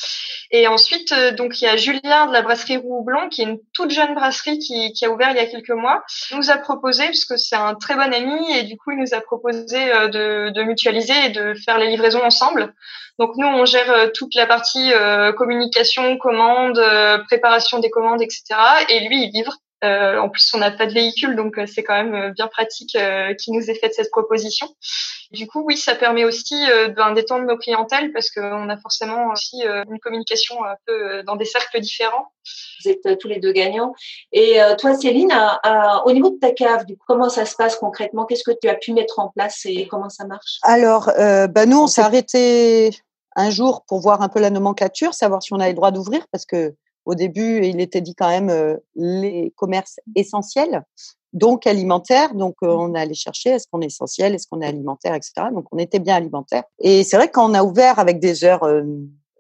Et 0.52 0.68
ensuite, 0.68 1.12
euh, 1.12 1.32
donc 1.32 1.62
il 1.62 1.66
y 1.66 1.68
a 1.68 1.76
Julien 1.76 2.28
de 2.28 2.32
la 2.32 2.42
brasserie 2.42 2.78
Roux 2.78 3.06
qui 3.32 3.42
est 3.42 3.46
une 3.46 3.60
toute 3.74 3.92
jeune 3.92 4.16
brasserie 4.16 4.60
qui, 4.60 5.06
a 5.06 5.10
ouvert 5.10 5.32
il 5.32 5.36
y 5.36 5.40
a 5.40 5.46
quelques 5.46 5.70
mois, 5.72 6.04
nous 6.32 6.52
a 6.52 6.58
proposé, 6.58 7.06
parce 7.06 7.26
que 7.26 7.36
c'est 7.36 7.58
un 7.58 7.76
très 7.76 7.96
bon 7.96 8.14
ami, 8.14 8.58
et 8.58 8.64
du 8.64 8.78
coup, 8.78 8.92
il 8.92 9.00
nous 9.00 9.14
a 9.14 9.20
proposé 9.20 9.92
euh, 9.92 10.08
de, 10.08 10.64
mutualiser 10.64 11.26
et 11.26 11.30
de 11.30 11.54
faire 11.54 11.78
les 11.80 11.88
livraisons 11.90 12.24
ensemble. 12.24 12.74
Donc 13.18 13.32
nous, 13.36 13.48
on 13.48 13.66
gère 13.66 14.12
toute 14.14 14.34
la 14.36 14.46
partie 14.46 14.92
communication, 15.36 16.18
commande, 16.18 16.82
préparation 17.28 17.80
des 17.80 17.90
commandes, 17.90 18.22
etc. 18.22 18.44
Et 18.88 19.02
lui, 19.02 19.24
il 19.24 19.32
livre. 19.34 19.58
Euh, 19.84 20.20
en 20.20 20.28
plus, 20.30 20.52
on 20.54 20.58
n'a 20.58 20.72
pas 20.72 20.88
de 20.88 20.94
véhicule, 20.94 21.36
donc 21.38 21.58
euh, 21.58 21.66
c'est 21.66 21.84
quand 21.84 21.96
même 21.96 22.14
euh, 22.14 22.30
bien 22.32 22.48
pratique 22.48 22.96
euh, 22.96 23.34
qu'il 23.36 23.54
nous 23.54 23.70
ait 23.70 23.76
fait 23.76 23.94
cette 23.94 24.12
proposition. 24.12 24.68
Du 25.32 25.48
coup, 25.48 25.64
oui, 25.66 25.78
ça 25.78 25.96
permet 25.96 26.26
aussi 26.26 26.56
euh, 26.70 26.90
ben, 26.90 27.14
d'étendre 27.14 27.46
nos 27.46 27.58
clientèles 27.58 28.12
parce 28.12 28.30
qu'on 28.30 28.68
a 28.68 28.78
forcément 28.78 29.28
aussi 29.32 29.66
euh, 29.66 29.84
une 29.90 30.00
communication 30.00 30.64
un 30.66 30.76
peu 30.86 30.94
euh, 30.94 31.24
dans 31.24 31.36
des 31.38 31.46
cercles 31.46 31.80
différents. 31.80 32.28
Vous 32.84 32.92
êtes 32.92 33.06
euh, 33.06 33.16
tous 33.16 33.28
les 33.28 33.40
deux 33.40 33.52
gagnants. 33.52 33.94
Et 34.32 34.62
euh, 34.62 34.76
toi, 34.76 34.96
Céline, 34.96 35.32
à- 35.32 35.60
à- 35.64 36.06
au 36.06 36.12
niveau 36.12 36.32
de 36.32 36.40
ta 36.40 36.52
cave, 36.52 36.86
du 36.86 36.98
coup, 36.98 37.06
comment 37.08 37.30
ça 37.30 37.46
se 37.46 37.56
passe 37.56 37.76
concrètement? 37.78 38.26
Qu'est-ce 38.26 38.44
que 38.44 38.58
tu 38.62 38.68
as 38.68 38.76
pu 38.76 38.92
mettre 38.92 39.20
en 39.20 39.30
place 39.30 39.62
et 39.66 39.88
comment 39.88 40.10
ça 40.10 40.26
marche? 40.26 40.58
Alors, 40.64 41.10
euh, 41.18 41.48
bah, 41.48 41.66
nous, 41.66 41.80
on 41.80 41.88
s'est 41.88 42.02
arrêté 42.02 42.90
un 43.36 43.50
jour 43.50 43.86
pour 43.88 44.02
voir 44.02 44.22
un 44.22 44.28
peu 44.30 44.40
la 44.40 44.50
nomenclature, 44.50 45.14
savoir 45.14 45.42
si 45.42 45.54
on 45.54 45.60
avait 45.60 45.70
le 45.70 45.76
droit 45.76 45.92
d'ouvrir, 45.92 46.26
parce 46.32 46.46
que 46.46 46.74
Au 47.06 47.16
début, 47.16 47.66
il 47.66 47.80
était 47.82 48.02
dit 48.02 48.16
quand 48.16 48.30
même 48.30 48.50
euh, 48.50 48.76
les 48.96 49.54
commerces 49.56 50.00
essentiels, 50.16 50.84
donc 51.34 51.68
alimentaires. 51.68 52.34
Donc 52.36 52.56
euh, 52.64 52.68
on 52.68 52.94
allait 52.94 53.14
chercher 53.14 53.52
est-ce 53.52 53.68
qu'on 53.72 53.82
est 53.82 53.88
essentiel, 53.88 54.36
est-ce 54.36 54.48
qu'on 54.48 54.62
est 54.62 54.68
alimentaire, 54.68 55.16
etc. 55.16 55.48
Donc 55.54 55.66
on 55.72 55.78
était 55.78 56.00
bien 56.00 56.16
alimentaire. 56.16 56.64
Et 56.80 57.04
c'est 57.04 57.18
vrai 57.18 57.30
qu'on 57.30 57.54
a 57.54 57.64
ouvert 57.64 58.00
avec 58.00 58.20
des 58.20 58.44
heures 58.44 58.64
euh, 58.64 58.84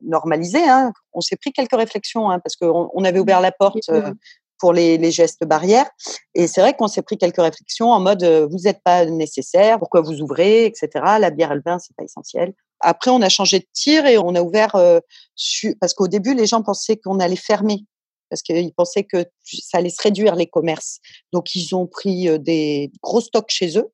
normalisées. 0.01 0.68
Hein, 0.68 0.94
on 1.13 1.22
s'est 1.22 1.36
pris 1.36 1.51
quelques 1.51 1.75
réflexions 1.75 2.30
hein, 2.30 2.39
parce 2.39 2.56
qu'on 2.56 2.89
on 2.94 3.04
avait 3.04 3.20
ouvert 3.20 3.42
la 3.42 3.51
porte. 3.51 3.89
euh, 3.89 4.13
pour 4.60 4.74
les, 4.74 4.98
les 4.98 5.12
gestes 5.12 5.46
barrières. 5.46 5.89
Et 6.36 6.46
c'est 6.46 6.62
vrai 6.62 6.75
qu'on 6.75 6.88
s'est 6.88 7.01
pris 7.01 7.18
quelques 7.18 7.42
réflexions 7.42 7.92
en 7.92 8.00
mode 8.00 8.24
euh, 8.24 8.48
vous 8.51 8.60
n'êtes 8.66 8.84
pas 8.84 9.06
nécessaire, 9.06 9.80
pourquoi 9.80 10.01
vous 10.01 10.22
ouvrez, 10.22 10.66
etc. 10.66 10.89
La 11.20 11.32
bière 11.32 11.51
et 11.54 11.56
le 11.56 11.62
vin, 11.66 11.80
c'est 11.80 11.96
pas 11.96 12.04
essentiel. 12.04 12.54
Après, 12.81 13.12
on 13.12 13.21
a 13.21 13.29
changé 13.29 13.59
de 13.59 13.65
tir 13.74 14.05
et 14.05 14.17
on 14.17 14.36
a 14.36 14.41
ouvert 14.41 14.75
euh, 14.75 15.00
su- 15.36 15.75
parce 15.79 15.93
qu'au 15.93 16.07
début, 16.07 16.33
les 16.33 16.45
gens 16.48 16.62
pensaient 16.62 16.98
qu'on 16.98 17.19
allait 17.19 17.36
fermer 17.36 17.86
parce 18.29 18.41
qu'ils 18.43 18.74
pensaient 18.74 19.03
que 19.03 19.25
ça 19.43 19.79
allait 19.79 19.89
se 19.89 20.01
réduire 20.01 20.36
les 20.36 20.45
commerces. 20.48 21.00
Donc, 21.33 21.55
ils 21.55 21.74
ont 21.75 21.88
pris 21.88 22.29
euh, 22.29 22.38
des 22.38 22.91
gros 23.01 23.21
stocks 23.21 23.50
chez 23.50 23.77
eux. 23.77 23.91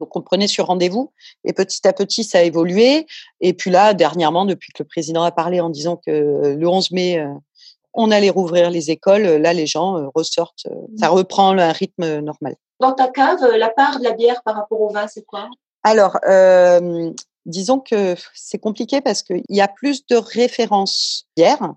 Donc, 0.00 0.14
on 0.16 0.22
prenait 0.22 0.46
sur 0.48 0.66
rendez-vous 0.66 1.12
et 1.44 1.52
petit 1.52 1.86
à 1.86 1.92
petit, 1.92 2.24
ça 2.24 2.38
a 2.38 2.42
évolué. 2.42 3.06
Et 3.40 3.52
puis 3.54 3.70
là, 3.70 3.94
dernièrement, 3.94 4.44
depuis 4.44 4.72
que 4.72 4.82
le 4.82 4.88
président 4.88 5.22
a 5.24 5.30
parlé 5.30 5.60
en 5.60 5.68
disant 5.70 5.96
que 5.96 6.10
euh, 6.10 6.54
le 6.56 6.68
11 6.68 6.90
mai, 6.92 7.24
on 7.94 8.10
allait 8.10 8.28
rouvrir 8.30 8.70
les 8.70 8.90
écoles, 8.90 9.22
là, 9.22 9.52
les 9.54 9.66
gens 9.66 10.10
ressortent. 10.14 10.66
euh, 10.66 10.74
Ça 10.98 11.08
reprend 11.08 11.56
un 11.58 11.72
rythme 11.72 12.20
normal. 12.20 12.56
Dans 12.80 12.92
ta 12.92 13.08
cave, 13.08 13.40
la 13.56 13.70
part 13.70 13.98
de 13.98 14.04
la 14.04 14.12
bière 14.12 14.42
par 14.42 14.54
rapport 14.54 14.80
au 14.82 14.90
vin, 14.90 15.06
c'est 15.06 15.24
quoi? 15.24 15.48
Alors, 15.82 16.18
euh, 16.28 17.10
disons 17.46 17.78
que 17.78 18.16
c'est 18.34 18.58
compliqué 18.58 19.00
parce 19.00 19.22
qu'il 19.22 19.42
y 19.48 19.60
a 19.60 19.68
plus 19.68 20.06
de 20.06 20.16
références 20.16 21.26
bière, 21.36 21.74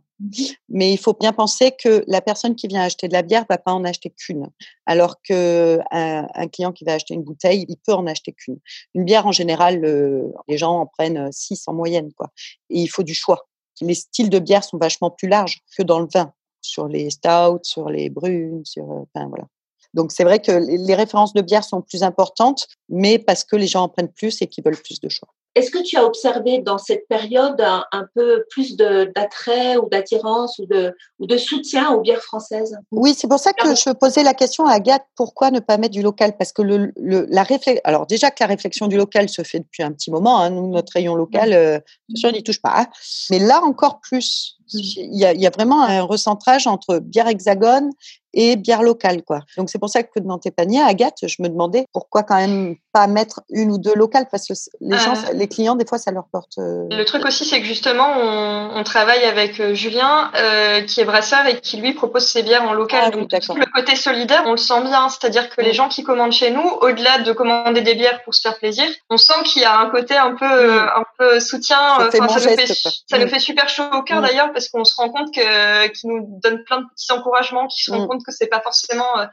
mais 0.68 0.92
il 0.92 0.98
faut 0.98 1.14
bien 1.14 1.32
penser 1.32 1.72
que 1.72 2.04
la 2.08 2.22
personne 2.22 2.56
qui 2.56 2.68
vient 2.68 2.82
acheter 2.82 3.08
de 3.08 3.14
la 3.14 3.22
bière 3.22 3.46
va 3.50 3.58
pas 3.58 3.72
en 3.72 3.86
acheter 3.86 4.10
qu'une, 4.10 4.50
alors 4.86 5.22
que 5.22 5.80
un, 5.92 6.28
un 6.34 6.48
client 6.48 6.74
qui 6.74 6.84
va 6.84 6.94
acheter 6.94 7.14
une 7.14 7.24
bouteille, 7.24 7.66
il 7.70 7.78
peut 7.78 7.94
en 7.94 8.06
acheter 8.08 8.34
qu'une. 8.34 8.58
Une 8.96 9.06
bière, 9.06 9.28
en 9.28 9.32
général, 9.32 9.86
euh, 9.86 10.32
les 10.48 10.58
gens 10.58 10.82
en 10.82 10.88
prennent 10.88 11.32
six 11.32 11.64
en 11.68 11.74
moyenne, 11.74 12.12
quoi. 12.14 12.32
Et 12.70 12.82
il 12.82 12.88
faut 12.88 13.04
du 13.04 13.14
choix. 13.14 13.48
Les 13.82 13.96
styles 13.96 14.30
de 14.30 14.40
bière 14.40 14.64
sont 14.64 14.78
vachement 14.78 15.10
plus 15.10 15.30
larges 15.30 15.62
que 15.78 15.84
dans 15.84 16.02
le 16.02 16.08
vin, 16.14 16.34
sur 16.62 16.88
les 16.88 17.12
stouts, 17.12 17.64
sur 17.64 17.90
les 17.90 18.10
brunes, 18.10 18.66
sur, 18.66 18.92
euh, 18.92 19.04
enfin 19.14 19.28
voilà. 19.28 19.46
Donc 19.94 20.12
c'est 20.12 20.24
vrai 20.24 20.40
que 20.40 20.52
les 20.52 20.96
références 20.96 21.34
de 21.34 21.42
bière 21.42 21.64
sont 21.64 21.82
plus 21.82 22.04
importantes, 22.04 22.68
mais 22.90 23.18
parce 23.18 23.44
que 23.44 23.56
les 23.56 23.68
gens 23.68 23.84
en 23.84 23.90
prennent 23.90 24.12
plus 24.12 24.42
et 24.42 24.48
qu'ils 24.48 24.64
veulent 24.64 24.78
plus 24.78 25.00
de 25.00 25.10
choix. 25.10 25.30
Est-ce 25.56 25.72
que 25.72 25.82
tu 25.84 25.98
as 25.98 26.06
observé 26.06 26.60
dans 26.60 26.78
cette 26.78 27.08
période 27.08 27.60
un, 27.60 27.84
un 27.92 28.06
peu 28.14 28.46
plus 28.52 28.76
d'attrait 28.78 29.78
ou 29.78 29.90
d'attirance 29.90 30.60
ou 30.60 30.66
de, 30.66 30.96
ou 31.20 31.26
de 31.26 31.38
soutien 31.38 31.92
aux 31.92 32.02
bières 32.02 32.22
françaises? 32.22 32.78
Oui, 32.92 33.14
c'est 33.18 33.28
pour 33.28 33.40
ça 33.40 33.52
que 33.54 33.76
je 33.76 33.92
posais 33.94 34.24
la 34.24 34.34
question 34.34 34.66
à 34.66 34.74
Agathe, 34.74 35.06
pourquoi 35.16 35.52
ne 35.52 35.60
pas 35.60 35.78
mettre 35.78 35.94
du 35.94 36.02
local? 36.02 36.38
Parce 36.38 36.54
que 36.54 36.62
le, 36.62 36.92
le- 36.96 37.26
la 37.30 37.44
réflexion, 37.44 37.82
alors 37.84 38.06
déjà 38.06 38.30
que 38.30 38.38
la 38.42 38.48
réflexion 38.48 38.88
du 38.88 38.96
local 38.96 39.28
se 39.28 39.42
fait 39.44 39.60
depuis 39.60 39.84
un 39.84 39.92
petit 39.92 40.12
moment, 40.12 40.40
hein, 40.40 40.52
nous, 40.52 40.68
notre 40.68 40.94
rayon 40.94 41.16
local, 41.16 41.54
euh, 41.54 41.80
on 42.24 42.32
n'y 42.32 42.44
touche 42.44 42.62
pas. 42.62 42.74
hein. 42.76 42.86
Mais 43.32 43.40
là, 43.40 43.62
encore 43.64 44.00
plus, 44.02 44.59
il 44.74 45.18
y, 45.18 45.26
a, 45.26 45.34
il 45.34 45.42
y 45.42 45.48
a 45.48 45.50
vraiment 45.50 45.84
un 45.84 46.02
recentrage 46.02 46.68
entre 46.68 47.00
bière 47.00 47.28
hexagone 47.28 47.92
et 48.34 48.56
bière 48.58 48.84
locale. 48.84 49.24
Quoi. 49.24 49.40
Donc 49.58 49.72
c'est 49.72 49.80
pour 49.80 49.90
ça 49.90 50.04
que 50.04 50.20
dans 50.20 50.38
tes 50.38 50.52
paniers, 50.52 50.82
Agathe, 50.84 51.18
je 51.28 51.42
me 51.42 51.50
demandais 51.50 51.86
pourquoi 51.94 52.22
quand 52.22 52.36
même 52.36 52.76
pas 52.94 53.08
mettre 53.08 53.42
une 53.50 53.72
ou 53.72 53.80
deux 53.80 53.96
locales, 53.96 54.28
parce 54.32 54.48
que 54.48 54.54
les 54.82 54.98
gens, 55.00 55.14
Euh. 55.14 55.34
les 55.34 55.48
clients, 55.48 55.76
des 55.76 55.86
fois, 55.86 55.98
ça 55.98 56.12
leur 56.12 56.26
porte... 56.32 56.58
euh, 56.60 56.86
Le 56.92 57.04
truc 57.06 57.26
aussi, 57.26 57.44
c'est 57.46 57.60
que 57.60 57.66
justement, 57.66 58.08
on, 58.20 58.72
on 58.76 58.84
travaille 58.84 59.24
avec 59.24 59.60
euh, 59.60 59.74
Julien, 59.74 60.30
euh, 60.36 60.82
qui 60.82 61.02
est 61.02 61.06
brasseur 61.06 61.46
et 61.48 61.60
qui 61.60 61.78
lui 61.78 61.94
propose 61.94 62.26
ses 62.28 62.44
bières 62.44 62.64
en 62.64 62.74
local. 62.74 63.00
Ah 63.06 63.10
oui, 63.16 63.28
Donc, 63.28 63.58
le 63.58 63.66
côté 63.74 63.96
solidaire, 63.96 64.44
on 64.46 64.52
le 64.52 64.58
sent 64.58 64.82
bien. 64.84 65.10
C'est-à-dire 65.10 65.50
que 65.50 65.62
les 65.62 65.72
Mm. 65.72 65.74
gens 65.74 65.90
qui 65.90 66.04
commandent 66.04 66.32
chez 66.32 66.52
nous, 66.52 66.68
au-delà 66.82 67.20
de 67.20 67.32
commander 67.32 67.82
des 67.82 67.96
bières 67.96 68.22
pour 68.24 68.36
se 68.36 68.42
faire 68.42 68.58
plaisir, 68.60 68.86
on 69.10 69.18
sent 69.18 69.34
qu'il 69.46 69.64
y 69.64 69.66
a 69.66 69.76
un 69.80 69.90
côté 69.90 70.16
un 70.16 70.36
peu, 70.36 70.46
euh, 70.46 70.82
un 70.84 71.04
peu 71.18 71.40
soutien. 71.40 71.78
Mm. 71.98 72.02
Ça 72.04 72.12
fait 72.12 72.20
nous 72.20 72.30
fait, 72.30 72.66
ça 73.08 73.18
nous 73.18 73.26
Mm. 73.26 73.30
fait 73.30 73.40
super 73.40 73.70
chaud 73.70 73.84
au 73.94 74.04
cœur 74.04 74.20
Mm. 74.20 74.26
d'ailleurs, 74.26 74.52
parce 74.60 74.70
qu'on 74.70 74.84
se 74.84 74.96
rend 74.96 75.10
compte 75.10 75.34
que, 75.34 75.88
qu'ils 75.88 76.10
nous 76.10 76.40
donne 76.44 76.64
plein 76.66 76.82
de 76.82 76.86
petits 76.94 77.12
encouragements, 77.12 77.68
qu'ils 77.68 77.86
se 77.86 77.92
rendent 77.92 78.04
Mm. 78.06 78.08
compte 78.08 78.26
que 78.26 78.32
c'est 78.32 78.48
pas 78.48 78.62
forcément 78.62 79.18
euh, 79.20 79.26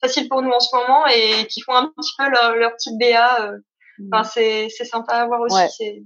facile 0.00 0.28
pour 0.28 0.42
nous 0.42 0.50
en 0.50 0.60
ce 0.60 0.76
moment 0.76 1.06
et 1.06 1.46
qui 1.46 1.62
font 1.62 1.74
un 1.74 1.86
petit 1.96 2.10
peu 2.18 2.28
leur, 2.28 2.54
leur 2.56 2.72
petite 2.72 2.98
BA. 2.98 3.44
euh. 3.46 3.58
Enfin, 4.12 4.24
c'est, 4.24 4.68
sympa 4.84 5.14
à 5.14 5.26
voir 5.26 5.40
aussi. 5.40 5.54
Ouais. 5.56 5.68
C'est... 5.76 6.02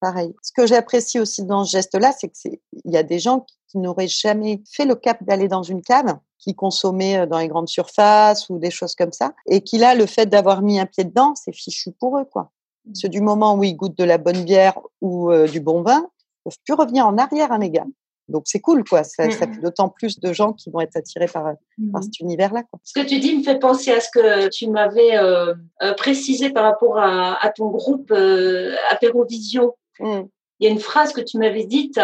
Pareil. 0.00 0.34
Ce 0.42 0.52
que 0.52 0.66
j'apprécie 0.66 1.18
aussi 1.20 1.44
dans 1.44 1.64
ce 1.64 1.72
geste-là, 1.72 2.12
c'est 2.12 2.28
que 2.28 2.36
c'est, 2.36 2.60
il 2.84 2.92
y 2.92 2.96
a 2.96 3.02
des 3.02 3.18
gens 3.18 3.40
qui, 3.40 3.56
qui 3.70 3.78
n'auraient 3.78 4.06
jamais 4.08 4.62
fait 4.72 4.84
le 4.84 4.94
cap 4.94 5.18
d'aller 5.22 5.48
dans 5.48 5.62
une 5.62 5.82
cave, 5.82 6.16
qui 6.38 6.54
consommaient 6.54 7.18
euh, 7.20 7.26
dans 7.26 7.38
les 7.38 7.48
grandes 7.48 7.68
surfaces 7.68 8.48
ou 8.50 8.58
des 8.58 8.70
choses 8.70 8.94
comme 8.94 9.12
ça, 9.12 9.32
et 9.46 9.62
qui 9.62 9.78
là, 9.78 9.94
le 9.94 10.06
fait 10.06 10.26
d'avoir 10.26 10.62
mis 10.62 10.78
un 10.78 10.86
pied 10.86 11.04
dedans, 11.04 11.34
c'est 11.34 11.52
fichu 11.52 11.90
pour 11.92 12.18
eux, 12.18 12.24
quoi. 12.24 12.50
C'est 12.92 13.08
du 13.08 13.20
moment 13.22 13.54
où 13.54 13.64
ils 13.64 13.74
goûtent 13.74 13.96
de 13.96 14.04
la 14.04 14.18
bonne 14.18 14.44
bière 14.44 14.78
ou 15.00 15.32
euh, 15.32 15.48
du 15.48 15.58
bon 15.60 15.82
vin, 15.82 16.06
ils 16.06 16.50
peuvent 16.50 16.58
plus 16.66 16.74
revenir 16.74 17.06
en 17.06 17.16
arrière, 17.16 17.50
hein, 17.50 17.58
les 17.58 17.70
gars. 17.70 17.86
Donc 18.28 18.44
c'est 18.46 18.60
cool, 18.60 18.84
quoi. 18.84 19.04
Ça, 19.04 19.30
ça 19.30 19.46
fait 19.46 19.60
d'autant 19.60 19.88
plus 19.88 20.18
de 20.18 20.32
gens 20.32 20.52
qui 20.52 20.70
vont 20.70 20.80
être 20.80 20.96
attirés 20.96 21.26
par, 21.26 21.52
par 21.92 22.02
cet 22.02 22.20
univers-là. 22.20 22.62
Ce 22.82 22.98
que 22.98 23.06
tu 23.06 23.18
dis 23.18 23.36
me 23.36 23.42
fait 23.42 23.58
penser 23.58 23.90
à 23.92 24.00
ce 24.00 24.08
que 24.12 24.48
tu 24.48 24.68
m'avais 24.70 25.16
euh, 25.16 25.54
euh, 25.82 25.92
précisé 25.94 26.50
par 26.50 26.64
rapport 26.64 26.98
à, 26.98 27.34
à 27.44 27.50
ton 27.50 27.68
groupe 27.68 28.10
euh, 28.12 28.74
Apérovisio. 28.90 29.76
Mm. 30.00 30.22
Il 30.60 30.66
y 30.66 30.68
a 30.68 30.70
une 30.70 30.80
phrase 30.80 31.12
que 31.12 31.20
tu 31.20 31.36
m'avais 31.36 31.64
dite 31.64 31.98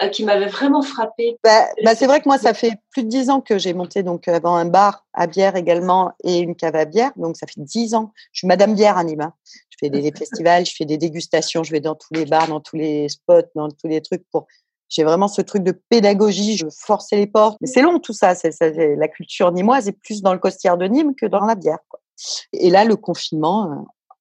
euh, 0.00 0.08
qui 0.08 0.24
m'avait 0.24 0.46
vraiment 0.46 0.80
frappée. 0.80 1.36
Bah, 1.44 1.66
bah, 1.84 1.94
c'est 1.94 2.06
vrai 2.06 2.20
que 2.20 2.28
moi, 2.28 2.38
ça 2.38 2.54
fait 2.54 2.72
plus 2.92 3.02
de 3.02 3.08
dix 3.08 3.28
ans 3.30 3.40
que 3.40 3.58
j'ai 3.58 3.74
monté 3.74 4.02
donc 4.02 4.28
avant 4.28 4.54
un 4.54 4.64
bar 4.64 5.04
à 5.12 5.26
bière 5.26 5.56
également 5.56 6.12
et 6.24 6.38
une 6.38 6.54
cave 6.54 6.76
à 6.76 6.84
bière. 6.84 7.10
Donc 7.16 7.36
ça 7.36 7.46
fait 7.46 7.60
dix 7.60 7.94
ans. 7.94 8.12
Je 8.32 8.38
suis 8.38 8.46
Madame 8.48 8.74
Bière 8.74 8.96
à 8.96 9.04
Nîmes. 9.04 9.20
hein. 9.20 9.34
Je 9.70 9.76
fais 9.80 9.90
des, 9.90 10.00
des 10.00 10.12
festivals, 10.16 10.64
je 10.64 10.74
fais 10.74 10.84
des 10.84 10.98
dégustations, 10.98 11.62
je 11.64 11.72
vais 11.72 11.80
dans 11.80 11.94
tous 11.96 12.14
les 12.14 12.24
bars, 12.24 12.48
dans 12.48 12.60
tous 12.60 12.76
les 12.76 13.08
spots, 13.08 13.42
dans 13.54 13.68
tous 13.68 13.88
les 13.88 14.00
trucs 14.00 14.24
pour. 14.32 14.46
J'ai 14.88 15.04
vraiment 15.04 15.28
ce 15.28 15.42
truc 15.42 15.62
de 15.62 15.72
pédagogie. 15.72 16.56
Je 16.56 16.66
forçais 16.70 17.16
les 17.16 17.26
portes, 17.26 17.58
mais 17.60 17.66
c'est 17.66 17.82
long 17.82 17.98
tout 17.98 18.12
ça. 18.12 18.34
C'est, 18.34 18.96
la 18.96 19.08
culture 19.08 19.52
nîmoise 19.52 19.88
est 19.88 19.92
plus 19.92 20.22
dans 20.22 20.32
le 20.32 20.38
costière 20.38 20.76
de 20.76 20.86
Nîmes 20.86 21.14
que 21.14 21.26
dans 21.26 21.44
la 21.44 21.54
bière. 21.54 21.78
Quoi. 21.88 22.00
Et 22.52 22.70
là, 22.70 22.84
le 22.84 22.96
confinement, 22.96 23.70
euh, 23.70 23.76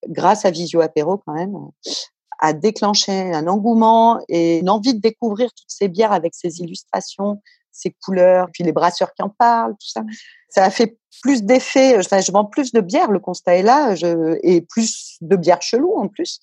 grâce 0.09 0.45
à 0.45 0.51
Visio 0.51 0.81
Apéro 0.81 1.17
quand 1.25 1.33
même, 1.33 1.55
euh, 1.55 1.91
a 2.39 2.53
déclenché 2.53 3.33
un 3.33 3.47
engouement 3.47 4.19
et 4.27 4.59
une 4.59 4.69
envie 4.69 4.93
de 4.93 4.99
découvrir 4.99 5.49
toutes 5.53 5.69
ces 5.69 5.87
bières 5.87 6.11
avec 6.11 6.35
ces 6.35 6.59
illustrations, 6.59 7.41
ces 7.71 7.95
couleurs, 8.03 8.47
puis 8.53 8.63
les 8.63 8.71
brasseurs 8.71 9.13
qui 9.13 9.23
en 9.23 9.29
parlent, 9.29 9.73
tout 9.73 9.87
ça. 9.87 10.01
Ça 10.49 10.63
a 10.63 10.69
fait 10.69 10.97
plus 11.21 11.43
d'effet. 11.43 11.97
Enfin, 11.97 12.19
je 12.21 12.31
vends 12.31 12.45
plus 12.45 12.71
de 12.73 12.81
bières, 12.81 13.11
le 13.11 13.19
constat 13.19 13.55
est 13.55 13.63
là, 13.63 13.95
je, 13.95 14.37
et 14.43 14.61
plus 14.61 15.17
de 15.21 15.35
bières 15.35 15.61
chelou 15.61 15.95
en 15.97 16.07
plus, 16.07 16.39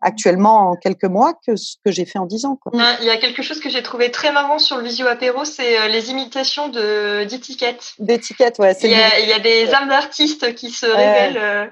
actuellement 0.00 0.70
en 0.70 0.76
quelques 0.76 1.04
mois 1.04 1.34
que 1.46 1.56
ce 1.56 1.76
que 1.84 1.90
j'ai 1.90 2.04
fait 2.04 2.18
en 2.18 2.26
dix 2.26 2.44
ans. 2.44 2.56
Quoi. 2.56 2.72
Il 3.00 3.06
y 3.06 3.10
a 3.10 3.16
quelque 3.16 3.42
chose 3.42 3.60
que 3.60 3.68
j'ai 3.70 3.82
trouvé 3.82 4.10
très 4.10 4.32
marrant 4.32 4.58
sur 4.58 4.76
le 4.76 4.84
Visio 4.84 5.06
Apéro, 5.06 5.44
c'est 5.44 5.78
euh, 5.78 5.88
les 5.88 6.10
imitations 6.10 6.68
de 6.68 7.24
d'étiquettes. 7.24 7.92
D'étiquettes, 7.98 8.58
ouais. 8.58 8.74
c'est 8.74 8.88
Il 8.88 8.92
y, 8.92 9.00
a, 9.00 9.08
le- 9.18 9.22
il 9.24 9.28
y 9.28 9.32
a 9.32 9.38
des 9.38 9.72
âmes 9.74 9.88
d'artistes 9.88 10.54
qui 10.54 10.70
se 10.70 10.86
révèlent. 10.86 11.38
euh, 11.38 11.66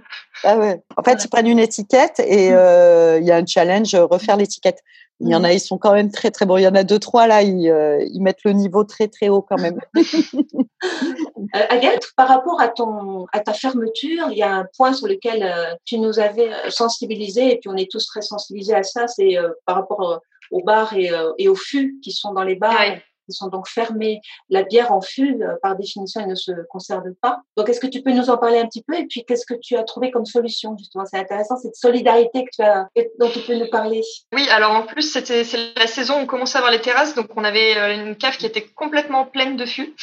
Ah 0.45 0.57
ouais. 0.57 0.81
En 0.97 1.03
fait, 1.03 1.23
ils 1.25 1.29
prennent 1.29 1.47
une 1.49 1.59
étiquette 1.59 2.21
et 2.21 2.51
euh, 2.53 3.19
il 3.21 3.27
y 3.27 3.33
a 3.33 3.37
un 3.37 3.47
challenge, 3.47 3.95
euh, 3.95 4.05
refaire 4.07 4.37
l'étiquette. 4.37 4.79
Il 5.21 5.29
y 5.29 5.35
en 5.35 5.45
a, 5.45 5.53
ils 5.53 5.61
sont 5.61 5.79
quand 5.79 5.93
même 5.93 6.11
très 6.11 6.31
très 6.31 6.47
bons. 6.47 6.57
Il 6.57 6.63
y 6.63 6.69
en 6.69 6.75
a 6.75 6.83
deux 6.83 6.99
trois 6.99 7.27
là, 7.27 7.43
ils, 7.43 7.69
euh, 7.69 8.03
ils 8.11 8.23
mettent 8.23 8.45
le 8.45 8.53
niveau 8.53 8.85
très 8.85 9.09
très 9.09 9.29
haut 9.29 9.43
quand 9.43 9.59
même. 9.59 9.79
Euh, 11.57 11.67
Agathe, 11.69 12.07
par 12.17 12.29
rapport 12.29 12.61
à, 12.61 12.69
ton, 12.69 13.27
à 13.33 13.41
ta 13.41 13.53
fermeture, 13.53 14.29
il 14.31 14.39
y 14.39 14.43
a 14.43 14.55
un 14.55 14.67
point 14.77 14.93
sur 14.93 15.09
lequel 15.09 15.43
euh, 15.43 15.75
tu 15.85 15.99
nous 15.99 16.21
avais 16.21 16.51
sensibilisés, 16.69 17.53
et 17.53 17.59
puis 17.59 17.69
on 17.69 17.77
est 17.77 17.91
tous 17.91 18.07
très 18.07 18.23
sensibilisés 18.23 18.75
à 18.75 18.83
ça, 18.83 19.09
c'est 19.09 19.37
euh, 19.37 19.49
par 19.65 19.77
rapport 19.77 20.13
euh, 20.13 20.19
aux 20.53 20.63
bars 20.63 20.95
et, 20.95 21.11
euh, 21.11 21.33
et 21.39 21.49
aux 21.49 21.57
fûts 21.57 21.99
qui 22.03 22.13
sont 22.13 22.33
dans 22.35 22.45
les 22.45 22.55
bars, 22.55 22.79
Ouais. 22.79 23.03
Sont 23.33 23.49
donc 23.49 23.69
fermés. 23.69 24.21
La 24.49 24.63
bière 24.63 24.93
en 24.93 25.01
fût, 25.01 25.43
euh, 25.43 25.57
par 25.63 25.77
définition, 25.77 26.21
elle 26.23 26.29
ne 26.29 26.35
se 26.35 26.53
conserve 26.69 27.13
pas. 27.21 27.41
Donc, 27.57 27.69
est-ce 27.69 27.81
que 27.81 27.87
tu 27.87 28.03
peux 28.03 28.13
nous 28.13 28.31
en 28.31 28.39
parler 28.39 28.59
un 28.59 28.67
petit 28.67 28.83
peu? 28.83 28.97
Et 28.99 29.07
puis, 29.07 29.25
qu'est-ce 29.25 29.47
que 29.47 29.55
tu 29.55 29.77
as 29.77 29.83
trouvé 29.85 30.11
comme 30.11 30.27
solution, 30.27 30.77
justement? 30.79 31.05
C'est 31.07 31.19
intéressant, 31.19 31.57
cette 31.57 31.77
solidarité 31.77 32.45
que 32.45 32.51
tu 32.55 32.63
as, 32.63 32.89
dont 33.19 33.29
tu 33.29 33.41
peux 33.41 33.55
nous 33.55 33.71
parler. 33.71 34.03
Oui, 34.33 34.47
alors 34.51 34.73
en 34.73 34.83
plus, 34.83 35.03
c'était 35.03 35.43
la 35.77 35.87
saison 35.87 36.15
où 36.15 36.23
on 36.23 36.27
commençait 36.27 36.57
à 36.57 36.61
avoir 36.61 36.73
les 36.73 36.81
terrasses, 36.81 37.15
donc 37.15 37.29
on 37.37 37.45
avait 37.45 37.77
euh, 37.77 37.95
une 37.95 38.17
cave 38.17 38.37
qui 38.37 38.47
était 38.47 38.67
complètement 38.67 39.27
pleine 39.27 39.57
de 39.57 39.67
fûts. 39.67 39.95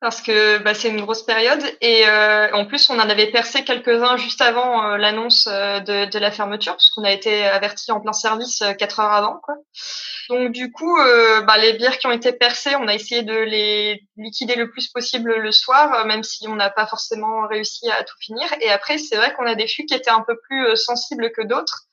Parce 0.00 0.20
que 0.20 0.58
bah, 0.58 0.74
c'est 0.74 0.88
une 0.88 1.00
grosse 1.00 1.22
période. 1.22 1.62
Et 1.80 2.06
euh, 2.06 2.52
en 2.52 2.66
plus 2.66 2.90
on 2.90 2.98
en 2.98 3.08
avait 3.08 3.30
percé 3.30 3.64
quelques-uns 3.64 4.16
juste 4.16 4.42
avant 4.42 4.84
euh, 4.84 4.96
l'annonce 4.98 5.48
euh, 5.50 5.80
de, 5.80 6.18
la 6.18 6.30
fermeture 6.30 6.76
puisqu'on 6.76 7.04
a 7.04 7.10
été 7.10 7.44
averti 7.44 7.90
en 7.90 8.00
plein 8.00 8.12
service 8.12 8.62
quatre 8.78 9.00
heures 9.00 9.12
avant 9.12 9.40
quoi. 9.42 9.54
Donc 10.28 10.52
du 10.52 10.70
coup 10.72 10.96
bah, 11.46 11.58
les 11.58 11.72
bières 11.74 11.98
qui 11.98 12.06
ont 12.06 12.12
été 12.12 12.32
percées 12.32 12.76
on 12.76 12.86
a 12.86 12.94
essayé 12.94 13.22
de 13.22 13.34
les 13.34 14.02
liquider 14.16 14.54
le 14.56 14.70
plus 14.70 14.88
possible 14.88 15.34
le 15.34 15.52
soir 15.52 16.06
même 16.06 16.22
si 16.22 16.46
on 16.48 16.54
n'a 16.54 16.70
pas 16.70 16.86
forcément 16.86 17.46
réussi 17.48 17.90
à 17.90 18.04
tout 18.04 18.16
finir. 18.20 18.46
Et 18.60 18.70
après 18.70 18.98
c'est 18.98 19.16
vrai 19.16 19.32
qu'on 19.34 19.46
a 19.46 19.54
des 19.54 19.66
fûts 19.66 19.86
qui 19.86 19.94
étaient 19.94 20.10
un 20.10 20.24
peu 20.26 20.38
plus 20.48 20.76
sensibles 20.76 21.32
que 21.32 21.42
d'autres 21.42 21.84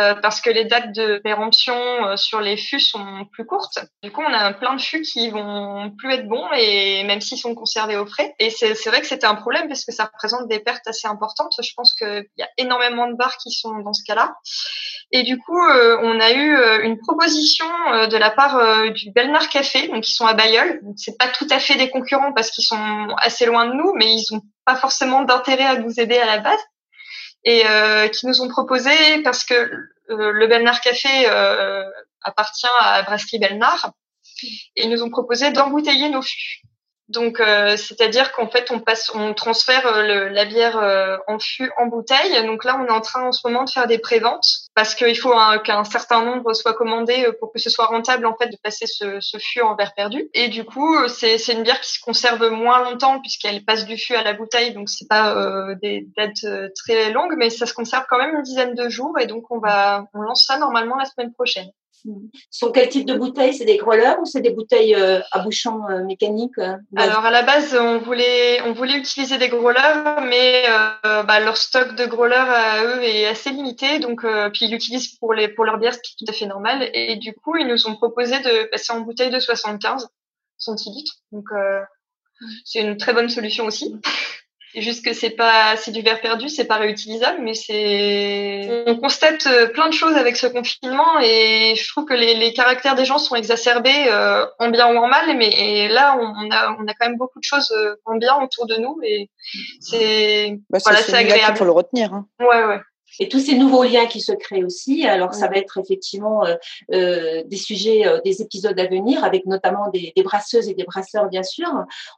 euh, 0.00 0.14
parce 0.14 0.40
que 0.40 0.50
les 0.50 0.64
dates 0.64 0.92
de 0.92 1.18
péremption 1.18 1.74
euh, 1.74 2.16
sur 2.16 2.40
les 2.40 2.56
fûts 2.56 2.80
sont 2.80 3.26
plus 3.32 3.44
courtes. 3.44 3.78
Du 4.02 4.10
coup, 4.10 4.22
on 4.26 4.32
a 4.32 4.52
plein 4.52 4.74
de 4.74 4.80
fûts 4.80 5.02
qui 5.02 5.30
vont 5.30 5.92
plus 5.98 6.12
être 6.14 6.26
bons 6.26 6.46
et 6.56 7.04
même 7.04 7.20
s'ils 7.20 7.38
sont 7.38 7.54
conservés 7.54 7.96
au 7.96 8.06
frais. 8.06 8.34
Et 8.38 8.50
c'est 8.50 8.86
vrai 8.86 9.00
que 9.00 9.06
c'était 9.06 9.26
un 9.26 9.34
problème 9.34 9.68
parce 9.68 9.84
que 9.84 9.92
ça 9.92 10.04
représente 10.04 10.48
des 10.48 10.60
pertes 10.60 10.86
assez 10.86 11.06
importantes. 11.06 11.52
Je 11.62 11.72
pense 11.76 11.94
qu'il 11.94 12.24
y 12.38 12.42
a 12.42 12.48
énormément 12.56 13.08
de 13.08 13.14
bars 13.14 13.36
qui 13.36 13.50
sont 13.50 13.78
dans 13.78 13.92
ce 13.92 14.02
cas-là. 14.06 14.34
Et 15.12 15.22
du 15.22 15.38
coup, 15.38 15.60
euh, 15.60 15.98
on 16.02 16.20
a 16.20 16.32
eu 16.32 16.84
une 16.84 16.98
proposition 16.98 17.66
de 17.66 18.16
la 18.16 18.30
part 18.30 18.92
du 18.92 19.10
Belnar 19.10 19.48
Café, 19.48 19.88
donc 19.88 20.08
ils 20.08 20.12
sont 20.12 20.26
à 20.26 20.34
Bayeul. 20.34 20.80
C'est 20.96 21.18
pas 21.18 21.28
tout 21.28 21.46
à 21.50 21.58
fait 21.58 21.76
des 21.76 21.90
concurrents 21.90 22.32
parce 22.32 22.50
qu'ils 22.50 22.64
sont 22.64 23.08
assez 23.18 23.44
loin 23.46 23.66
de 23.66 23.74
nous, 23.74 23.92
mais 23.96 24.06
ils 24.06 24.34
ont 24.34 24.40
pas 24.64 24.76
forcément 24.76 25.22
d'intérêt 25.22 25.64
à 25.64 25.76
nous 25.76 25.98
aider 25.98 26.16
à 26.16 26.26
la 26.26 26.38
base 26.38 26.60
et 27.44 27.66
euh, 27.66 28.08
qui 28.08 28.26
nous 28.26 28.40
ont 28.42 28.48
proposé 28.48 28.90
parce 29.24 29.44
que 29.44 29.54
euh, 29.54 29.86
le 30.32 30.46
Belnar 30.46 30.80
Café 30.80 31.08
euh, 31.26 31.84
appartient 32.22 32.66
à 32.80 33.02
Brasserie 33.02 33.38
Belnar 33.38 33.92
et 34.76 34.84
ils 34.84 34.90
nous 34.90 35.02
ont 35.02 35.10
proposé 35.10 35.50
d'embouteiller 35.50 36.08
nos 36.10 36.22
fûts. 36.22 36.62
Donc, 37.10 37.40
euh, 37.40 37.76
c'est-à-dire 37.76 38.30
qu'en 38.30 38.48
fait, 38.48 38.70
on 38.70 38.78
passe, 38.78 39.10
on 39.14 39.34
transfère 39.34 39.84
euh, 39.84 40.02
le, 40.02 40.28
la 40.28 40.44
bière 40.44 40.78
euh, 40.78 41.16
en 41.26 41.40
fût 41.40 41.72
en 41.76 41.86
bouteille. 41.86 42.46
Donc 42.46 42.64
là, 42.64 42.80
on 42.80 42.86
est 42.86 42.92
en 42.92 43.00
train 43.00 43.26
en 43.26 43.32
ce 43.32 43.46
moment 43.46 43.64
de 43.64 43.70
faire 43.70 43.88
des 43.88 43.98
préventes 43.98 44.46
parce 44.76 44.94
qu'il 44.94 45.18
faut 45.18 45.34
qu'un 45.64 45.82
certain 45.82 46.24
nombre 46.24 46.52
soit 46.54 46.72
commandé 46.74 47.26
pour 47.40 47.52
que 47.52 47.58
ce 47.58 47.68
soit 47.68 47.86
rentable 47.86 48.26
en 48.26 48.36
fait 48.36 48.46
de 48.46 48.56
passer 48.62 48.86
ce, 48.86 49.18
ce 49.20 49.38
fût 49.38 49.60
en 49.60 49.74
verre 49.74 49.92
perdu. 49.94 50.30
Et 50.34 50.48
du 50.48 50.64
coup, 50.64 50.96
c'est 51.08 51.36
une 51.48 51.64
bière 51.64 51.80
qui 51.80 51.90
se 51.90 52.00
conserve 52.00 52.48
moins 52.50 52.84
longtemps 52.84 53.20
puisqu'elle 53.20 53.64
passe 53.64 53.84
du 53.86 53.98
fût 53.98 54.14
à 54.14 54.22
la 54.22 54.32
bouteille. 54.32 54.72
Donc 54.72 54.88
c'est 54.88 55.08
pas 55.08 55.34
des 55.82 56.06
dates 56.16 56.46
très 56.76 57.10
longues, 57.10 57.34
mais 57.36 57.50
ça 57.50 57.66
se 57.66 57.74
conserve 57.74 58.04
quand 58.08 58.18
même 58.18 58.36
une 58.36 58.42
dizaine 58.42 58.74
de 58.74 58.88
jours. 58.88 59.18
Et 59.18 59.26
donc 59.26 59.50
on 59.50 59.58
va, 59.58 60.04
on 60.14 60.20
lance 60.20 60.44
ça 60.46 60.58
normalement 60.58 60.96
la 60.96 61.06
semaine 61.06 61.32
prochaine. 61.32 61.70
Sont 62.50 62.72
quel 62.72 62.88
type 62.88 63.06
de 63.06 63.14
bouteilles? 63.14 63.54
C'est 63.54 63.64
des 63.64 63.76
growlers 63.76 64.16
ou 64.20 64.24
c'est 64.24 64.40
des 64.40 64.50
bouteilles 64.50 64.94
euh, 64.94 65.20
à 65.32 65.40
bouchon 65.40 65.82
euh, 65.88 66.04
mécanique 66.04 66.56
euh, 66.58 66.76
Alors 66.96 67.24
à 67.24 67.30
la 67.30 67.42
base, 67.42 67.74
on 67.74 67.98
voulait 67.98 68.60
on 68.62 68.72
voulait 68.72 68.96
utiliser 68.96 69.38
des 69.38 69.48
growlers, 69.48 70.20
mais 70.28 70.64
bah, 71.02 71.40
leur 71.40 71.56
stock 71.56 71.94
de 71.94 72.06
growlers 72.06 72.36
à 72.36 72.84
eux 72.84 73.02
est 73.02 73.26
assez 73.26 73.50
limité, 73.50 73.98
donc 73.98 74.22
puis 74.52 74.66
ils 74.66 74.70
l'utilisent 74.70 75.16
pour 75.18 75.34
les 75.34 75.48
pour 75.48 75.64
leur 75.64 75.78
bière, 75.78 75.94
ce 75.94 76.00
qui 76.00 76.12
est 76.12 76.24
tout 76.24 76.30
à 76.30 76.34
fait 76.34 76.46
normal. 76.46 76.88
Et 76.94 77.16
du 77.16 77.34
coup, 77.34 77.56
ils 77.56 77.66
nous 77.66 77.86
ont 77.86 77.94
proposé 77.94 78.38
de 78.38 78.70
passer 78.70 78.92
en 78.92 79.00
bouteille 79.00 79.30
de 79.30 79.38
75 79.38 80.08
centilitres, 80.58 81.16
donc 81.32 81.46
c'est 82.64 82.80
une 82.80 82.96
très 82.96 83.12
bonne 83.12 83.28
solution 83.28 83.66
aussi. 83.66 83.94
C'est 84.72 84.82
juste 84.82 85.04
que 85.04 85.12
c'est 85.12 85.30
pas, 85.30 85.76
c'est 85.76 85.90
du 85.90 86.00
verre 86.00 86.20
perdu, 86.20 86.48
c'est 86.48 86.64
pas 86.64 86.76
réutilisable, 86.76 87.38
mais 87.42 87.54
c'est, 87.54 88.84
on 88.86 88.96
constate 88.96 89.46
euh, 89.48 89.66
plein 89.66 89.88
de 89.88 89.92
choses 89.92 90.14
avec 90.14 90.36
ce 90.36 90.46
confinement 90.46 91.18
et 91.20 91.74
je 91.76 91.88
trouve 91.88 92.04
que 92.04 92.14
les, 92.14 92.34
les 92.34 92.52
caractères 92.52 92.94
des 92.94 93.04
gens 93.04 93.18
sont 93.18 93.34
exacerbés 93.34 94.06
euh, 94.08 94.46
en 94.60 94.68
bien 94.68 94.86
ou 94.94 94.96
en 94.96 95.08
mal, 95.08 95.36
mais 95.36 95.88
là 95.88 96.16
on, 96.20 96.50
a, 96.52 96.76
on 96.78 96.86
a 96.86 96.94
quand 96.94 97.08
même 97.08 97.16
beaucoup 97.16 97.40
de 97.40 97.44
choses 97.44 97.72
euh, 97.72 97.96
en 98.04 98.16
bien 98.16 98.36
autour 98.40 98.66
de 98.66 98.76
nous 98.76 98.96
et 99.02 99.28
c'est, 99.80 100.56
bah, 100.70 100.78
voilà, 100.84 101.00
c'est 101.00 101.14
agréable. 101.14 101.54
Il 101.56 101.58
faut 101.58 101.64
le 101.64 101.72
retenir. 101.72 102.14
Hein. 102.14 102.26
Ouais, 102.38 102.64
ouais 102.64 102.80
et 103.18 103.28
tous 103.28 103.40
ces 103.40 103.56
nouveaux 103.56 103.82
liens 103.82 104.06
qui 104.06 104.20
se 104.20 104.32
créent 104.32 104.64
aussi. 104.64 105.06
Alors, 105.06 105.34
ça 105.34 105.48
va 105.48 105.56
être 105.56 105.78
effectivement 105.78 106.44
euh, 106.44 106.54
euh, 106.92 107.42
des 107.46 107.56
sujets, 107.56 108.06
euh, 108.06 108.20
des 108.24 108.42
épisodes 108.42 108.78
à 108.78 108.86
venir, 108.86 109.24
avec 109.24 109.46
notamment 109.46 109.88
des, 109.90 110.12
des, 110.14 110.22
brasseuses 110.22 110.68
et 110.68 110.74
des 110.74 110.84
brasseurs, 110.84 111.28
bien 111.28 111.42
sûr. 111.42 111.68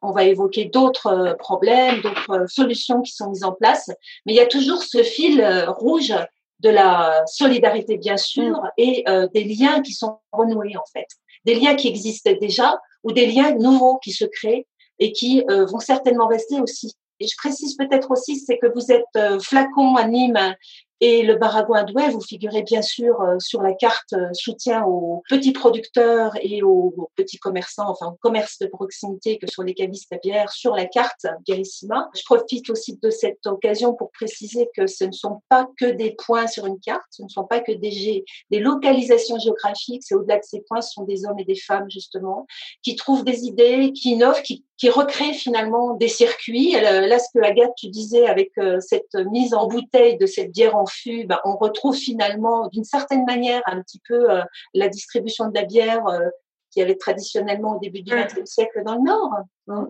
On 0.03 0.13
va 0.13 0.25
évoquer 0.25 0.67
d'autres 0.67 1.07
euh, 1.07 1.35
problèmes, 1.35 2.01
d'autres 2.03 2.47
solutions 2.49 3.01
qui 3.03 3.13
sont 3.13 3.31
mises 3.31 3.45
en 3.45 3.53
place. 3.53 3.91
Mais 4.27 4.33
il 4.35 4.37
y 4.37 4.41
a 4.41 4.47
toujours 4.47 4.83
ce 4.83 5.03
fil 5.03 5.45
rouge 5.69 6.15
de 6.61 6.71
la 6.71 7.25
solidarité, 7.27 7.97
bien 7.97 8.17
sûr, 8.17 8.51
mm. 8.51 8.71
et 8.77 9.05
des 9.35 9.45
liens 9.45 9.83
qui 9.83 9.93
sont 9.93 10.19
renoués, 10.31 10.77
en 10.77 10.85
fait. 10.93 11.07
Des 11.45 11.55
liens 11.57 11.75
qui 11.75 11.89
existaient 11.89 12.37
déjà 12.37 12.81
ou 13.03 13.13
des 13.13 13.27
liens 13.27 13.55
nouveaux 13.55 13.99
qui 13.99 14.13
se 14.13 14.25
créent 14.25 14.67
et 15.01 15.13
qui 15.13 15.45
vont 15.49 15.81
certainement 15.81 16.29
rester 16.29 16.61
aussi. 16.61 16.95
Et 17.23 17.29
je 17.29 17.37
précise 17.37 17.77
peut-être 17.77 18.11
aussi, 18.11 18.37
c'est 18.37 18.59
que 18.59 18.67
vous 18.75 18.91
êtes 18.91 19.41
flacon 19.41 19.95
à 19.95 20.09
Nîmes 20.09 20.57
et 21.05 21.25
le 21.25 21.35
Baragouin 21.35 21.83
Douai, 21.83 22.11
vous 22.11 22.21
figurez 22.21 22.63
bien 22.63 22.81
sûr 22.81 23.21
euh, 23.23 23.37
sur 23.41 23.61
la 23.61 23.73
carte 23.73 24.13
euh, 24.13 24.29
soutien 24.35 24.85
aux 24.85 25.25
petits 25.29 25.51
producteurs 25.51 26.35
et 26.41 26.63
aux, 26.63 27.11
petits 27.17 27.39
commerçants, 27.39 27.89
enfin 27.89 28.07
aux 28.07 28.19
commerces 28.21 28.61
de 28.61 28.69
proximité 28.69 29.37
que 29.37 29.51
sont 29.51 29.63
les 29.63 29.75
cavistes 29.75 30.13
à 30.13 30.19
bière 30.19 30.53
sur 30.53 30.77
la 30.77 30.85
carte 30.85 31.27
Bierissima. 31.45 32.09
Je 32.15 32.23
profite 32.25 32.71
aussi 32.71 33.01
de 33.03 33.11
cette 33.11 33.45
occasion 33.49 33.95
pour 33.95 34.13
préciser 34.13 34.69
que 34.77 34.87
ce 34.87 35.03
ne 35.03 35.11
sont 35.11 35.43
pas 35.49 35.69
que 35.77 35.87
des 35.87 36.13
points 36.13 36.47
sur 36.47 36.67
une 36.67 36.79
carte, 36.79 37.03
ce 37.11 37.25
ne 37.25 37.29
sont 37.29 37.47
pas 37.47 37.59
que 37.59 37.73
des, 37.73 38.25
des 38.53 38.61
localisations 38.61 39.41
géographiques, 39.41 40.05
c'est 40.05 40.15
au-delà 40.15 40.37
de 40.37 40.45
ces 40.45 40.61
points, 40.61 40.83
ce 40.83 40.93
sont 40.93 41.03
des 41.03 41.27
hommes 41.27 41.41
et 41.41 41.45
des 41.45 41.59
femmes 41.59 41.91
justement 41.91 42.47
qui 42.85 42.95
trouvent 42.95 43.25
des 43.25 43.43
idées, 43.43 43.91
qui 43.93 44.13
innovent, 44.13 44.43
qui, 44.43 44.65
qui 44.79 44.89
recréent 44.89 45.35
finalement 45.35 45.95
des 45.95 46.09
circuits. 46.09 46.73
Là, 46.73 47.19
ce 47.19 47.27
que 47.33 47.45
Agathe, 47.45 47.71
tu 47.77 47.89
disais 47.89 48.27
avec 48.27 48.51
euh, 48.59 48.79
cette 48.81 49.15
mise 49.31 49.55
en 49.55 49.69
bouteille 49.69 50.17
de 50.19 50.27
cette 50.27 50.51
bière 50.51 50.77
en 50.77 50.87
ben, 51.27 51.39
on 51.45 51.57
retrouve 51.57 51.97
finalement 51.97 52.69
d'une 52.69 52.85
certaine 52.85 53.25
manière 53.25 53.63
un 53.67 53.83
petit 53.83 54.01
peu 54.07 54.31
euh, 54.31 54.43
la 54.75 54.89
distribution 54.89 55.49
de 55.49 55.55
la 55.55 55.65
bière 55.65 56.07
euh, 56.07 56.29
qui 56.73 56.83
avait 56.83 56.97
traditionnellement 56.97 57.77
au 57.77 57.81
début 57.81 58.03
du 58.03 58.15
XXe 58.15 58.51
siècle 58.51 58.83
dans 58.85 58.95
le 58.95 59.03
Nord. 59.03 59.33
Hein. 59.69 59.89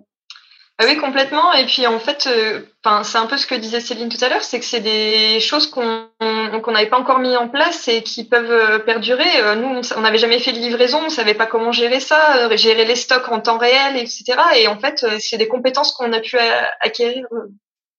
Ah 0.78 0.84
oui, 0.86 0.96
complètement. 0.96 1.52
Et 1.52 1.66
puis 1.66 1.86
en 1.86 2.00
fait, 2.00 2.26
euh, 2.26 2.62
c'est 3.04 3.18
un 3.18 3.26
peu 3.26 3.36
ce 3.36 3.46
que 3.46 3.54
disait 3.54 3.78
Céline 3.78 4.08
tout 4.08 4.24
à 4.24 4.28
l'heure, 4.28 4.42
c'est 4.42 4.58
que 4.58 4.64
c'est 4.64 4.80
des 4.80 5.38
choses 5.38 5.70
qu'on 5.70 6.08
n'avait 6.18 6.88
pas 6.88 6.98
encore 6.98 7.20
mis 7.20 7.36
en 7.36 7.48
place 7.48 7.86
et 7.88 8.02
qui 8.02 8.24
peuvent 8.24 8.84
perdurer. 8.84 9.54
Nous, 9.56 9.80
on 9.96 10.00
n'avait 10.00 10.18
jamais 10.18 10.40
fait 10.40 10.52
de 10.52 10.58
livraison, 10.58 10.98
on 11.04 11.10
savait 11.10 11.34
pas 11.34 11.46
comment 11.46 11.72
gérer 11.72 12.00
ça, 12.00 12.54
gérer 12.56 12.84
les 12.84 12.96
stocks 12.96 13.30
en 13.30 13.40
temps 13.40 13.58
réel, 13.58 13.96
etc. 13.96 14.24
Et 14.56 14.66
en 14.66 14.80
fait, 14.80 15.06
c'est 15.20 15.36
des 15.36 15.46
compétences 15.46 15.92
qu'on 15.92 16.12
a 16.12 16.20
pu 16.20 16.36
acquérir 16.80 17.26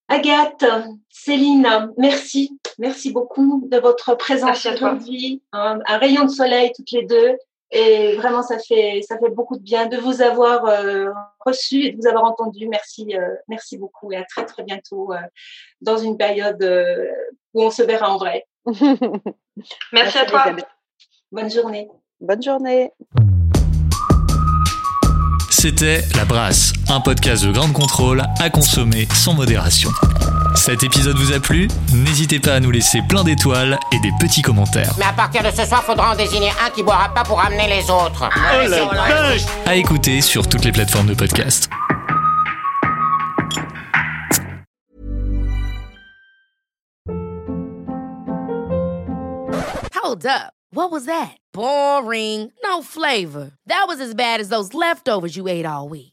Agathe, 0.09 0.65
Céline, 1.23 1.65
merci. 1.97 2.59
Merci 2.79 3.12
beaucoup 3.12 3.65
de 3.71 3.77
votre 3.77 4.15
présence 4.15 4.65
aujourd'hui. 4.65 5.41
Un, 5.53 5.79
un, 5.86 5.97
rayon 5.97 6.25
de 6.25 6.29
soleil 6.29 6.71
toutes 6.75 6.91
les 6.91 7.05
deux. 7.05 7.38
Et 7.71 8.15
vraiment, 8.17 8.43
ça 8.43 8.59
fait, 8.59 9.01
ça 9.07 9.17
fait 9.17 9.29
beaucoup 9.29 9.55
de 9.55 9.63
bien 9.63 9.86
de 9.86 9.95
vous 9.97 10.21
avoir 10.21 10.65
euh, 10.65 11.09
reçu 11.45 11.86
et 11.86 11.91
de 11.91 11.97
vous 11.97 12.07
avoir 12.07 12.25
entendu. 12.25 12.67
Merci, 12.67 13.15
euh, 13.15 13.36
merci 13.47 13.77
beaucoup 13.77 14.12
et 14.12 14.17
à 14.17 14.25
très, 14.25 14.45
très 14.45 14.63
bientôt 14.63 15.13
euh, 15.13 15.17
dans 15.79 15.97
une 15.97 16.17
période 16.17 16.62
où 17.53 17.63
on 17.63 17.71
se 17.71 17.83
verra 17.83 18.12
en 18.12 18.17
vrai. 18.17 18.45
merci, 19.93 20.17
à 20.17 20.25
toi. 20.25 20.45
Bonne 21.31 21.49
journée. 21.49 21.88
Bonne 22.19 22.43
journée. 22.43 22.91
C'était 25.49 26.01
La 26.17 26.25
Brasse, 26.25 26.73
un 26.89 26.99
podcast 26.99 27.45
de 27.45 27.53
grande 27.53 27.71
contrôle 27.71 28.23
à 28.41 28.49
consommer 28.49 29.07
sans 29.13 29.33
modération. 29.33 29.89
Cet 30.55 30.83
épisode 30.83 31.17
vous 31.17 31.33
a 31.33 31.39
plu 31.39 31.67
N'hésitez 31.93 32.39
pas 32.39 32.53
à 32.55 32.59
nous 32.59 32.71
laisser 32.71 33.01
plein 33.09 33.23
d'étoiles 33.23 33.79
et 33.91 33.99
des 33.99 34.11
petits 34.19 34.41
commentaires. 34.41 34.93
Mais 34.97 35.05
à 35.05 35.13
partir 35.13 35.43
de 35.43 35.49
ce 35.49 35.65
soir, 35.65 35.83
faudra 35.83 36.13
en 36.13 36.15
désigner 36.15 36.51
un 36.65 36.69
qui 36.69 36.83
boira 36.83 37.13
pas 37.13 37.23
pour 37.23 37.39
amener 37.41 37.67
les 37.67 37.89
autres. 37.89 38.29
Oh 38.33 38.67
la 38.69 38.85
vache 38.85 39.41
À 39.65 39.75
écouter 39.75 40.21
sur 40.21 40.47
toutes 40.47 40.65
les 40.65 40.71
plateformes 40.71 41.07
de 41.07 41.13
podcast. 41.15 41.69
Hold 49.93 50.25
up. 50.25 50.53
What 50.71 50.91
was 50.91 51.05
that? 51.05 51.37
Boring. 51.53 52.51
No 52.63 52.81
flavor. 52.81 53.51
That 53.67 53.85
was 53.87 53.99
as 54.01 54.13
bad 54.15 54.39
as 54.41 54.49
those 54.49 54.73
leftovers 54.73 55.35
you 55.35 55.47
ate 55.47 55.65
all 55.65 55.87
week. 55.89 56.12